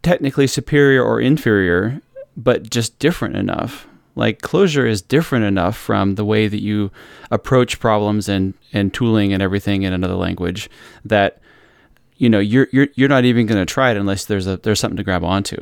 technically 0.03 0.47
superior 0.47 1.03
or 1.03 1.21
inferior, 1.21 2.01
but 2.37 2.71
just 2.71 2.99
different 2.99 3.37
enough. 3.37 3.87
Like 4.15 4.41
Clojure 4.41 4.89
is 4.89 5.03
different 5.03 5.45
enough 5.45 5.77
from 5.77 6.15
the 6.15 6.25
way 6.25 6.49
that 6.49 6.63
you 6.63 6.91
approach 7.31 7.79
problems 7.81 8.29
and, 8.29 8.55
and 8.73 8.93
tooling 8.93 9.33
and 9.33 9.43
everything 9.43 9.83
in 9.83 9.93
another 9.93 10.15
language 10.15 10.71
that 11.05 11.41
you 12.17 12.31
know 12.31 12.39
you're 12.39 12.69
you're 12.73 12.89
you're 12.95 13.11
not 13.11 13.27
even 13.27 13.47
going 13.47 13.61
to 13.61 13.71
try 13.71 13.91
it 13.91 13.97
unless 13.99 14.25
there's 14.25 14.47
a 14.47 14.57
there's 14.59 14.81
something 14.81 14.97
to 14.97 15.05
grab 15.05 15.23
onto. 15.23 15.57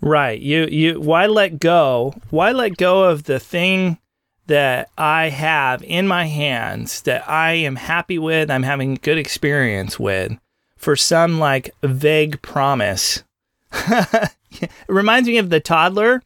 Right. 0.00 0.40
You 0.40 0.66
you 0.66 1.00
why 1.00 1.26
let 1.26 1.60
go? 1.60 2.14
Why 2.30 2.52
let 2.52 2.76
go 2.76 3.04
of 3.04 3.24
the 3.24 3.38
thing 3.38 3.98
that 4.46 4.88
I 4.96 5.28
have 5.28 5.82
in 5.82 6.08
my 6.08 6.26
hands 6.26 7.02
that 7.02 7.28
I 7.28 7.52
am 7.52 7.76
happy 7.76 8.18
with, 8.18 8.50
I'm 8.50 8.62
having 8.62 8.98
good 9.02 9.18
experience 9.18 9.98
with 9.98 10.38
for 10.76 10.96
some 10.96 11.38
like 11.38 11.74
vague 11.82 12.40
promise. 12.42 13.22
it 14.50 14.70
reminds 14.88 15.28
me 15.28 15.38
of 15.38 15.50
the 15.50 15.60
toddler 15.60 16.22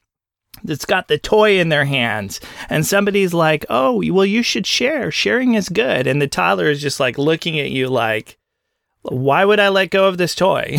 that's 0.65 0.85
got 0.85 1.09
the 1.09 1.19
toy 1.19 1.59
in 1.59 1.71
their 1.71 1.85
hands 1.85 2.41
and 2.69 2.87
somebody's 2.87 3.35
like, 3.35 3.65
"Oh, 3.69 4.03
well 4.13 4.27
you 4.27 4.43
should 4.43 4.67
share. 4.67 5.11
Sharing 5.11 5.55
is 5.55 5.69
good." 5.69 6.07
And 6.07 6.21
the 6.21 6.29
toddler 6.29 6.71
is 6.71 6.81
just 6.81 7.01
like 7.01 7.19
looking 7.19 7.59
at 7.59 7.71
you 7.71 7.89
like, 7.89 8.39
"Why 9.03 9.45
would 9.45 9.61
I 9.61 9.69
let 9.69 9.91
go 9.91 10.07
of 10.07 10.19
this 10.19 10.35
toy?" 10.35 10.79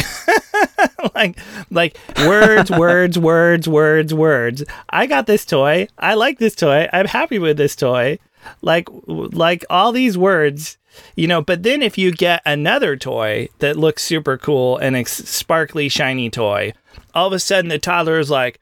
like 1.15 1.38
like 1.69 1.97
words, 2.19 2.71
words, 2.71 3.19
words, 3.19 3.67
words, 3.67 4.13
words. 4.13 4.63
I 4.89 5.06
got 5.06 5.27
this 5.27 5.45
toy. 5.45 5.88
I 5.97 6.13
like 6.13 6.39
this 6.39 6.56
toy. 6.56 6.88
I'm 6.93 7.08
happy 7.08 7.39
with 7.39 7.58
this 7.58 7.75
toy. 7.75 8.19
Like 8.62 8.88
like 9.08 9.65
all 9.69 9.91
these 9.91 10.17
words, 10.17 10.77
you 11.15 11.27
know, 11.27 11.41
but 11.41 11.63
then 11.63 11.82
if 11.82 11.97
you 11.97 12.12
get 12.12 12.41
another 12.45 12.95
toy 12.95 13.49
that 13.60 13.77
looks 13.77 14.03
super 14.03 14.38
cool 14.38 14.77
and 14.77 14.95
a 14.95 15.06
sparkly 15.06 15.89
shiny 15.89 16.29
toy, 16.29 16.73
all 17.13 17.27
of 17.27 17.34
a 17.34 17.39
sudden 17.39 17.69
the 17.69 17.79
toddler 17.79 18.19
is 18.19 18.29
like 18.29 18.60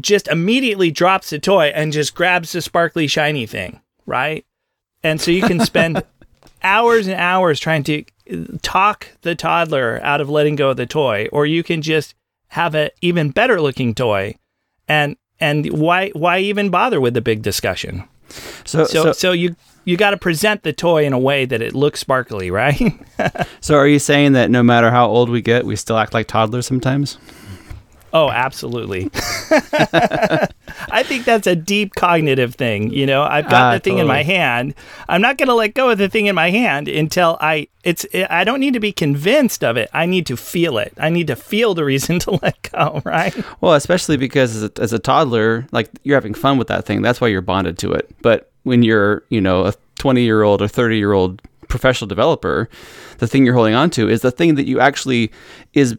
just 0.00 0.28
immediately 0.28 0.90
drops 0.90 1.30
the 1.30 1.38
toy 1.38 1.66
and 1.66 1.92
just 1.92 2.14
grabs 2.14 2.52
the 2.52 2.60
sparkly 2.60 3.06
shiny 3.06 3.46
thing, 3.46 3.80
right? 4.06 4.44
And 5.02 5.20
so 5.20 5.30
you 5.30 5.42
can 5.42 5.60
spend 5.60 6.02
hours 6.62 7.06
and 7.06 7.20
hours 7.20 7.60
trying 7.60 7.84
to 7.84 8.04
talk 8.62 9.08
the 9.22 9.34
toddler 9.34 10.00
out 10.02 10.20
of 10.20 10.30
letting 10.30 10.56
go 10.56 10.70
of 10.70 10.76
the 10.76 10.86
toy, 10.86 11.28
or 11.30 11.46
you 11.46 11.62
can 11.62 11.82
just 11.82 12.14
have 12.48 12.74
an 12.74 12.90
even 13.00 13.30
better 13.30 13.60
looking 13.60 13.94
toy, 13.94 14.34
and 14.88 15.16
and 15.40 15.66
why 15.72 16.10
why 16.10 16.38
even 16.38 16.70
bother 16.70 17.00
with 17.00 17.14
the 17.14 17.20
big 17.20 17.42
discussion? 17.42 18.04
So 18.64 18.84
so 18.84 19.02
so, 19.04 19.12
so 19.12 19.32
you 19.32 19.56
you 19.84 19.96
got 19.96 20.10
to 20.10 20.16
present 20.16 20.62
the 20.62 20.72
toy 20.72 21.04
in 21.04 21.12
a 21.12 21.18
way 21.18 21.44
that 21.44 21.60
it 21.62 21.74
looks 21.74 22.00
sparkly, 22.00 22.50
right? 22.50 22.92
so 23.60 23.76
are 23.76 23.86
you 23.86 23.98
saying 23.98 24.32
that 24.32 24.50
no 24.50 24.62
matter 24.62 24.90
how 24.90 25.06
old 25.06 25.28
we 25.28 25.42
get, 25.42 25.64
we 25.66 25.76
still 25.76 25.98
act 25.98 26.14
like 26.14 26.26
toddlers 26.26 26.66
sometimes? 26.66 27.18
Oh, 28.14 28.30
absolutely. 28.30 29.10
I 29.52 31.02
think 31.02 31.24
that's 31.24 31.48
a 31.48 31.56
deep 31.56 31.96
cognitive 31.96 32.54
thing. 32.54 32.92
You 32.92 33.06
know, 33.06 33.24
I've 33.24 33.48
got 33.48 33.62
ah, 33.62 33.72
the 33.72 33.80
thing 33.80 33.94
totally. 33.94 34.02
in 34.02 34.06
my 34.06 34.22
hand. 34.22 34.74
I'm 35.08 35.20
not 35.20 35.36
going 35.36 35.48
to 35.48 35.54
let 35.54 35.74
go 35.74 35.90
of 35.90 35.98
the 35.98 36.08
thing 36.08 36.26
in 36.26 36.34
my 36.36 36.52
hand 36.52 36.86
until 36.86 37.36
I 37.40 37.66
it's 37.82 38.04
it, 38.12 38.28
I 38.30 38.44
don't 38.44 38.60
need 38.60 38.74
to 38.74 38.80
be 38.80 38.92
convinced 38.92 39.64
of 39.64 39.76
it. 39.76 39.90
I 39.92 40.06
need 40.06 40.26
to 40.26 40.36
feel 40.36 40.78
it. 40.78 40.94
I 40.96 41.08
need 41.08 41.26
to 41.26 41.34
feel 41.34 41.74
the 41.74 41.84
reason 41.84 42.18
to 42.20 42.38
let 42.40 42.70
go, 42.70 43.02
right? 43.04 43.34
Well, 43.60 43.74
especially 43.74 44.16
because 44.16 44.54
as 44.54 44.62
a, 44.62 44.72
as 44.80 44.92
a 44.92 45.00
toddler, 45.00 45.66
like 45.72 45.90
you're 46.04 46.16
having 46.16 46.34
fun 46.34 46.56
with 46.56 46.68
that 46.68 46.86
thing. 46.86 47.02
That's 47.02 47.20
why 47.20 47.26
you're 47.26 47.42
bonded 47.42 47.78
to 47.78 47.92
it. 47.94 48.08
But 48.22 48.48
when 48.64 48.82
you're, 48.82 49.22
you 49.28 49.40
know, 49.40 49.66
a 49.66 49.74
20 49.98 50.22
year 50.22 50.42
old 50.42 50.60
or 50.60 50.68
30 50.68 50.96
year 50.98 51.12
old 51.12 51.40
professional 51.68 52.08
developer, 52.08 52.68
the 53.18 53.26
thing 53.26 53.44
you're 53.44 53.54
holding 53.54 53.74
on 53.74 53.90
to 53.90 54.08
is 54.08 54.20
the 54.20 54.30
thing 54.30 54.56
that 54.56 54.66
you 54.66 54.80
actually 54.80 55.30
is 55.72 55.96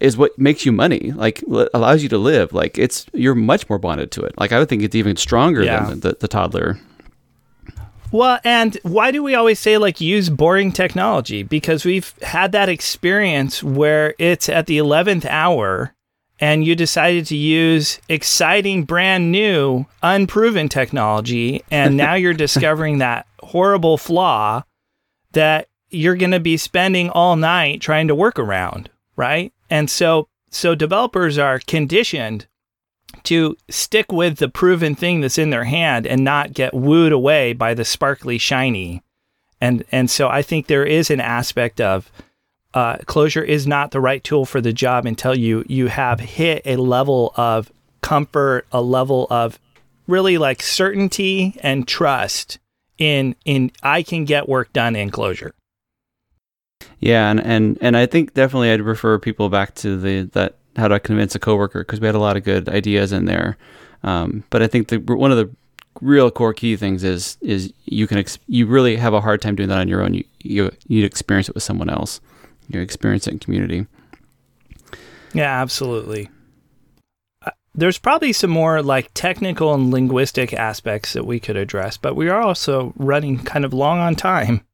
is 0.00 0.16
what 0.16 0.36
makes 0.38 0.64
you 0.64 0.72
money 0.72 1.12
like 1.12 1.44
allows 1.74 2.02
you 2.02 2.08
to 2.08 2.18
live 2.18 2.52
like 2.52 2.78
it's 2.78 3.06
you're 3.12 3.34
much 3.34 3.68
more 3.68 3.78
bonded 3.78 4.10
to 4.10 4.22
it 4.22 4.34
like 4.38 4.50
i 4.50 4.58
would 4.58 4.68
think 4.68 4.82
it's 4.82 4.94
even 4.94 5.14
stronger 5.14 5.62
yeah. 5.62 5.84
than 5.84 6.00
the, 6.00 6.16
the 6.18 6.26
toddler 6.26 6.80
well, 8.10 8.38
and 8.42 8.78
why 8.82 9.10
do 9.10 9.22
we 9.22 9.34
always 9.34 9.58
say 9.58 9.76
like 9.76 10.00
use 10.00 10.30
boring 10.30 10.72
technology? 10.72 11.42
Because 11.42 11.84
we've 11.84 12.14
had 12.22 12.52
that 12.52 12.70
experience 12.70 13.62
where 13.62 14.14
it's 14.18 14.48
at 14.48 14.66
the 14.66 14.78
11th 14.78 15.26
hour 15.26 15.94
and 16.40 16.64
you 16.64 16.74
decided 16.74 17.26
to 17.26 17.36
use 17.36 18.00
exciting, 18.08 18.84
brand 18.84 19.32
new, 19.32 19.86
unproven 20.02 20.68
technology. 20.68 21.62
And 21.70 21.96
now 21.96 22.14
you're 22.14 22.34
discovering 22.34 22.98
that 22.98 23.26
horrible 23.40 23.98
flaw 23.98 24.62
that 25.32 25.68
you're 25.90 26.16
going 26.16 26.32
to 26.32 26.40
be 26.40 26.56
spending 26.56 27.10
all 27.10 27.36
night 27.36 27.80
trying 27.80 28.08
to 28.08 28.14
work 28.14 28.38
around, 28.38 28.90
right? 29.16 29.52
And 29.70 29.90
so 29.90 30.28
so 30.50 30.74
developers 30.74 31.38
are 31.38 31.60
conditioned 31.66 32.46
to 33.24 33.56
stick 33.68 34.10
with 34.12 34.38
the 34.38 34.48
proven 34.48 34.94
thing 34.94 35.20
that's 35.20 35.38
in 35.38 35.50
their 35.50 35.64
hand 35.64 36.06
and 36.06 36.24
not 36.24 36.52
get 36.52 36.72
wooed 36.72 37.12
away 37.12 37.52
by 37.52 37.74
the 37.74 37.84
sparkly 37.84 38.38
shiny. 38.38 39.02
And 39.60 39.84
and 39.90 40.10
so 40.10 40.28
I 40.28 40.42
think 40.42 40.66
there 40.66 40.84
is 40.84 41.10
an 41.10 41.20
aspect 41.20 41.80
of 41.80 42.10
uh, 42.74 42.96
Clojure 42.98 43.44
is 43.44 43.66
not 43.66 43.90
the 43.90 44.00
right 44.00 44.22
tool 44.22 44.44
for 44.44 44.60
the 44.60 44.72
job 44.72 45.06
until 45.06 45.36
you 45.36 45.64
you 45.68 45.86
have 45.86 46.20
hit 46.20 46.62
a 46.64 46.76
level 46.76 47.32
of 47.36 47.72
comfort, 48.02 48.66
a 48.72 48.82
level 48.82 49.26
of 49.30 49.58
really 50.06 50.38
like 50.38 50.62
certainty 50.62 51.58
and 51.62 51.88
trust 51.88 52.58
in 52.98 53.34
in 53.44 53.70
I 53.82 54.02
can 54.02 54.24
get 54.24 54.48
work 54.48 54.72
done 54.72 54.96
in 54.96 55.10
Clojure. 55.10 55.52
Yeah, 57.00 57.30
and, 57.30 57.40
and 57.40 57.78
and 57.80 57.96
I 57.96 58.06
think 58.06 58.34
definitely 58.34 58.70
I'd 58.70 58.82
refer 58.82 59.18
people 59.18 59.48
back 59.48 59.74
to 59.76 59.96
the 59.96 60.22
that 60.32 60.56
how 60.76 60.88
to 60.88 61.00
convince 61.00 61.34
a 61.34 61.38
coworker 61.38 61.80
because 61.80 62.00
we 62.00 62.06
had 62.06 62.14
a 62.14 62.20
lot 62.20 62.36
of 62.36 62.44
good 62.44 62.68
ideas 62.68 63.12
in 63.12 63.24
there. 63.24 63.56
Um, 64.02 64.44
but 64.50 64.62
I 64.62 64.66
think 64.66 64.88
the 64.88 64.98
one 64.98 65.30
of 65.30 65.36
the 65.36 65.50
real 66.00 66.30
core 66.30 66.54
key 66.54 66.76
things 66.76 67.02
is 67.02 67.38
is 67.40 67.72
you 67.86 68.06
can 68.06 68.18
ex- 68.18 68.38
you 68.46 68.66
really 68.66 68.96
have 68.96 69.14
a 69.14 69.20
hard 69.20 69.40
time 69.40 69.56
doing 69.56 69.68
that 69.70 69.78
on 69.78 69.88
your 69.88 70.02
own. 70.02 70.14
You 70.14 70.24
you 70.40 70.70
you 70.86 71.04
experience 71.04 71.48
it 71.48 71.54
with 71.54 71.64
someone 71.64 71.88
else. 71.88 72.20
You 72.68 72.80
experience 72.80 73.26
it 73.26 73.32
in 73.32 73.38
community. 73.38 73.86
Yeah, 75.32 75.60
absolutely. 75.60 76.28
Uh, 77.44 77.50
there's 77.74 77.98
probably 77.98 78.32
some 78.32 78.50
more 78.50 78.82
like 78.82 79.10
technical 79.14 79.74
and 79.74 79.90
linguistic 79.90 80.52
aspects 80.52 81.12
that 81.12 81.24
we 81.24 81.40
could 81.40 81.56
address, 81.56 81.96
but 81.96 82.16
we 82.16 82.28
are 82.28 82.40
also 82.40 82.92
running 82.96 83.38
kind 83.38 83.64
of 83.64 83.72
long 83.72 83.98
on 83.98 84.14
time. 84.14 84.64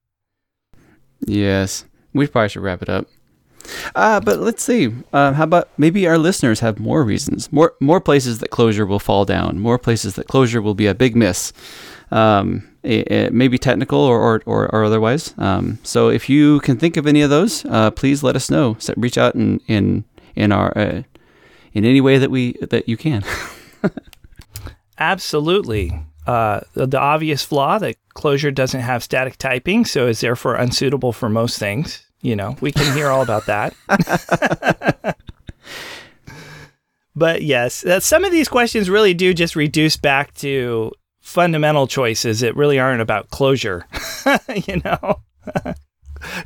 Yes. 1.26 1.84
We 2.12 2.26
probably 2.26 2.50
should 2.50 2.62
wrap 2.62 2.82
it 2.82 2.88
up. 2.88 3.06
Uh, 3.94 4.20
but 4.20 4.40
let's 4.40 4.62
see. 4.62 4.92
Uh, 5.12 5.32
how 5.32 5.44
about 5.44 5.70
maybe 5.78 6.06
our 6.06 6.18
listeners 6.18 6.60
have 6.60 6.78
more 6.78 7.02
reasons, 7.02 7.50
more 7.50 7.74
more 7.80 8.00
places 8.00 8.38
that 8.40 8.50
Clojure 8.50 8.86
will 8.86 8.98
fall 8.98 9.24
down, 9.24 9.58
more 9.58 9.78
places 9.78 10.16
that 10.16 10.28
Clojure 10.28 10.62
will 10.62 10.74
be 10.74 10.86
a 10.86 10.94
big 10.94 11.16
miss, 11.16 11.52
um, 12.10 12.68
it, 12.82 13.10
it 13.10 13.32
maybe 13.32 13.58
technical 13.58 13.98
or 13.98 14.20
or, 14.20 14.42
or, 14.46 14.74
or 14.74 14.84
otherwise. 14.84 15.34
Um, 15.38 15.78
so 15.82 16.08
if 16.08 16.28
you 16.28 16.60
can 16.60 16.76
think 16.76 16.96
of 16.96 17.06
any 17.06 17.22
of 17.22 17.30
those, 17.30 17.64
uh, 17.66 17.90
please 17.90 18.22
let 18.22 18.36
us 18.36 18.50
know. 18.50 18.76
So 18.78 18.94
reach 18.96 19.18
out 19.18 19.34
in 19.34 19.60
in 19.66 20.04
in 20.34 20.52
our 20.52 20.76
uh, 20.76 21.02
in 21.72 21.84
any 21.84 22.00
way 22.00 22.18
that 22.18 22.30
we 22.30 22.52
that 22.60 22.88
you 22.88 22.96
can. 22.96 23.24
Absolutely. 24.98 25.92
Uh, 26.26 26.60
the, 26.72 26.86
the 26.86 26.98
obvious 26.98 27.44
flaw 27.44 27.78
that 27.78 27.96
Clojure 28.14 28.54
doesn't 28.54 28.80
have 28.80 29.02
static 29.02 29.36
typing, 29.36 29.84
so 29.84 30.06
is 30.06 30.20
therefore 30.20 30.54
unsuitable 30.54 31.12
for 31.12 31.28
most 31.28 31.58
things. 31.58 32.06
You 32.22 32.34
know, 32.36 32.56
we 32.62 32.72
can 32.72 32.96
hear 32.96 33.08
all 33.08 33.20
about 33.20 33.44
that. 33.46 33.74
but 37.16 37.42
yes, 37.42 37.84
uh, 37.84 38.00
some 38.00 38.24
of 38.24 38.32
these 38.32 38.48
questions 38.48 38.88
really 38.88 39.12
do 39.12 39.34
just 39.34 39.54
reduce 39.56 39.98
back 39.98 40.32
to 40.36 40.92
fundamental 41.34 41.88
choices 41.88 42.40
that 42.40 42.54
really 42.54 42.78
aren't 42.78 43.02
about 43.02 43.28
Clojure, 43.28 43.82
you 44.68 44.80
know, 44.84 45.20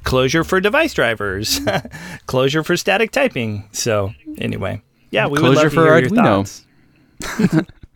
Clojure 0.03 0.47
for 0.47 0.61
device 0.63 0.95
drivers, 0.95 1.61
Clojure 2.27 2.65
for 2.65 2.75
static 2.75 3.11
typing. 3.11 3.69
So 3.73 4.15
anyway, 4.39 4.81
yeah, 5.11 5.27
we 5.27 5.39
Clojure 5.39 5.43
would 5.43 5.57
love 5.57 5.65
to 5.65 5.71
for 5.71 5.85
hear 5.85 5.99
your 5.99 6.09
thoughts. 6.09 6.67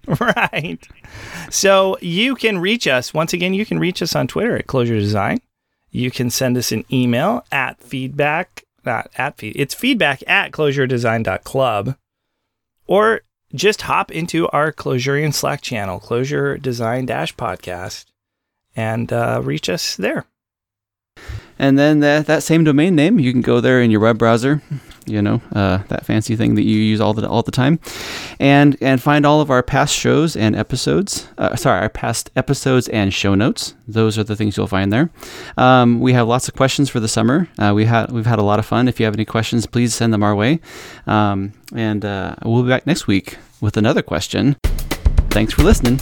right. 0.37 0.87
So 1.51 1.97
you 2.03 2.35
can 2.35 2.59
reach 2.59 2.87
us. 2.87 3.15
Once 3.15 3.33
again, 3.33 3.55
you 3.55 3.65
can 3.65 3.79
reach 3.79 4.03
us 4.03 4.15
on 4.15 4.29
Twitter 4.29 4.55
at 4.59 4.67
Clojure 4.67 5.01
Design. 5.01 5.41
You 5.91 6.11
can 6.11 6.29
send 6.29 6.59
us 6.59 6.73
an 6.73 6.85
email 6.93 7.47
at 7.51 7.81
feedback, 7.81 8.65
not 8.85 9.11
at 9.17 9.39
feed, 9.39 9.57
it's 9.57 9.75
feedback 9.75 10.23
at 10.27 10.53
clojuredesign.club. 10.53 11.97
Or 12.87 13.23
just 13.55 13.83
hop 13.83 14.11
into 14.11 14.49
our 14.49 14.73
Clojurian 14.73 15.33
Slack 15.33 15.61
channel, 15.61 16.01
Clojure 16.01 16.61
Design 16.61 17.07
Dash 17.07 17.35
Podcast, 17.35 18.07
and 18.75 19.13
uh, 19.13 19.41
reach 19.43 19.69
us 19.69 19.97
there. 19.97 20.25
And 21.59 21.79
then 21.79 22.01
that, 22.01 22.27
that 22.27 22.43
same 22.43 22.65
domain 22.65 22.95
name, 22.95 23.19
you 23.19 23.33
can 23.33 23.43
go 23.43 23.61
there 23.61 23.81
in 23.81 23.91
your 23.91 24.01
web 24.01 24.19
browser, 24.19 24.63
you 25.07 25.23
know, 25.23 25.41
uh, 25.55 25.79
that 25.89 26.05
fancy 26.07 26.37
thing 26.37 26.55
that 26.55 26.63
you 26.63 26.77
use 26.77 27.01
all 27.01 27.15
the 27.15 27.29
all 27.29 27.43
the 27.43 27.53
time, 27.53 27.79
and 28.41 28.77
and 28.81 29.03
find 29.03 29.27
all 29.27 29.41
of 29.41 29.51
our 29.51 29.63
past 29.63 29.95
shows 29.95 30.37
and 30.37 30.57
episodes. 30.57 31.29
Uh, 31.39 31.57
sorry, 31.57 31.81
our 31.81 31.89
past 31.89 32.31
episodes 32.37 32.89
and 32.89 33.13
show 33.13 33.35
notes. 33.35 33.75
Those 33.87 34.19
are 34.19 34.25
the 34.25 34.37
things 34.37 34.57
you'll 34.57 34.67
find 34.67 34.93
there. 34.93 35.11
Um, 35.57 36.01
we 36.01 36.13
have 36.13 36.29
lots 36.29 36.49
of 36.49 36.55
questions 36.55 36.89
for 36.91 37.01
the 37.01 37.09
summer. 37.09 37.49
Uh, 37.59 37.73
we 37.75 37.85
had 37.85 38.13
we've 38.13 38.27
had 38.27 38.39
a 38.39 38.45
lot 38.45 38.59
of 38.59 38.67
fun. 38.67 38.89
If 38.89 39.01
you 39.01 39.07
have 39.07 39.15
any 39.15 39.25
questions, 39.25 39.67
please 39.67 39.95
send 39.95 40.13
them 40.13 40.23
our 40.23 40.35
way. 40.35 40.61
Um, 41.07 41.53
and 41.75 42.05
uh, 42.05 42.37
we'll 42.45 42.63
be 42.63 42.69
back 42.69 42.87
next 42.87 43.07
week 43.07 43.37
with 43.61 43.77
another 43.77 44.03
question. 44.03 44.57
Thanks 45.31 45.55
for 45.55 45.63
listening. 45.63 46.01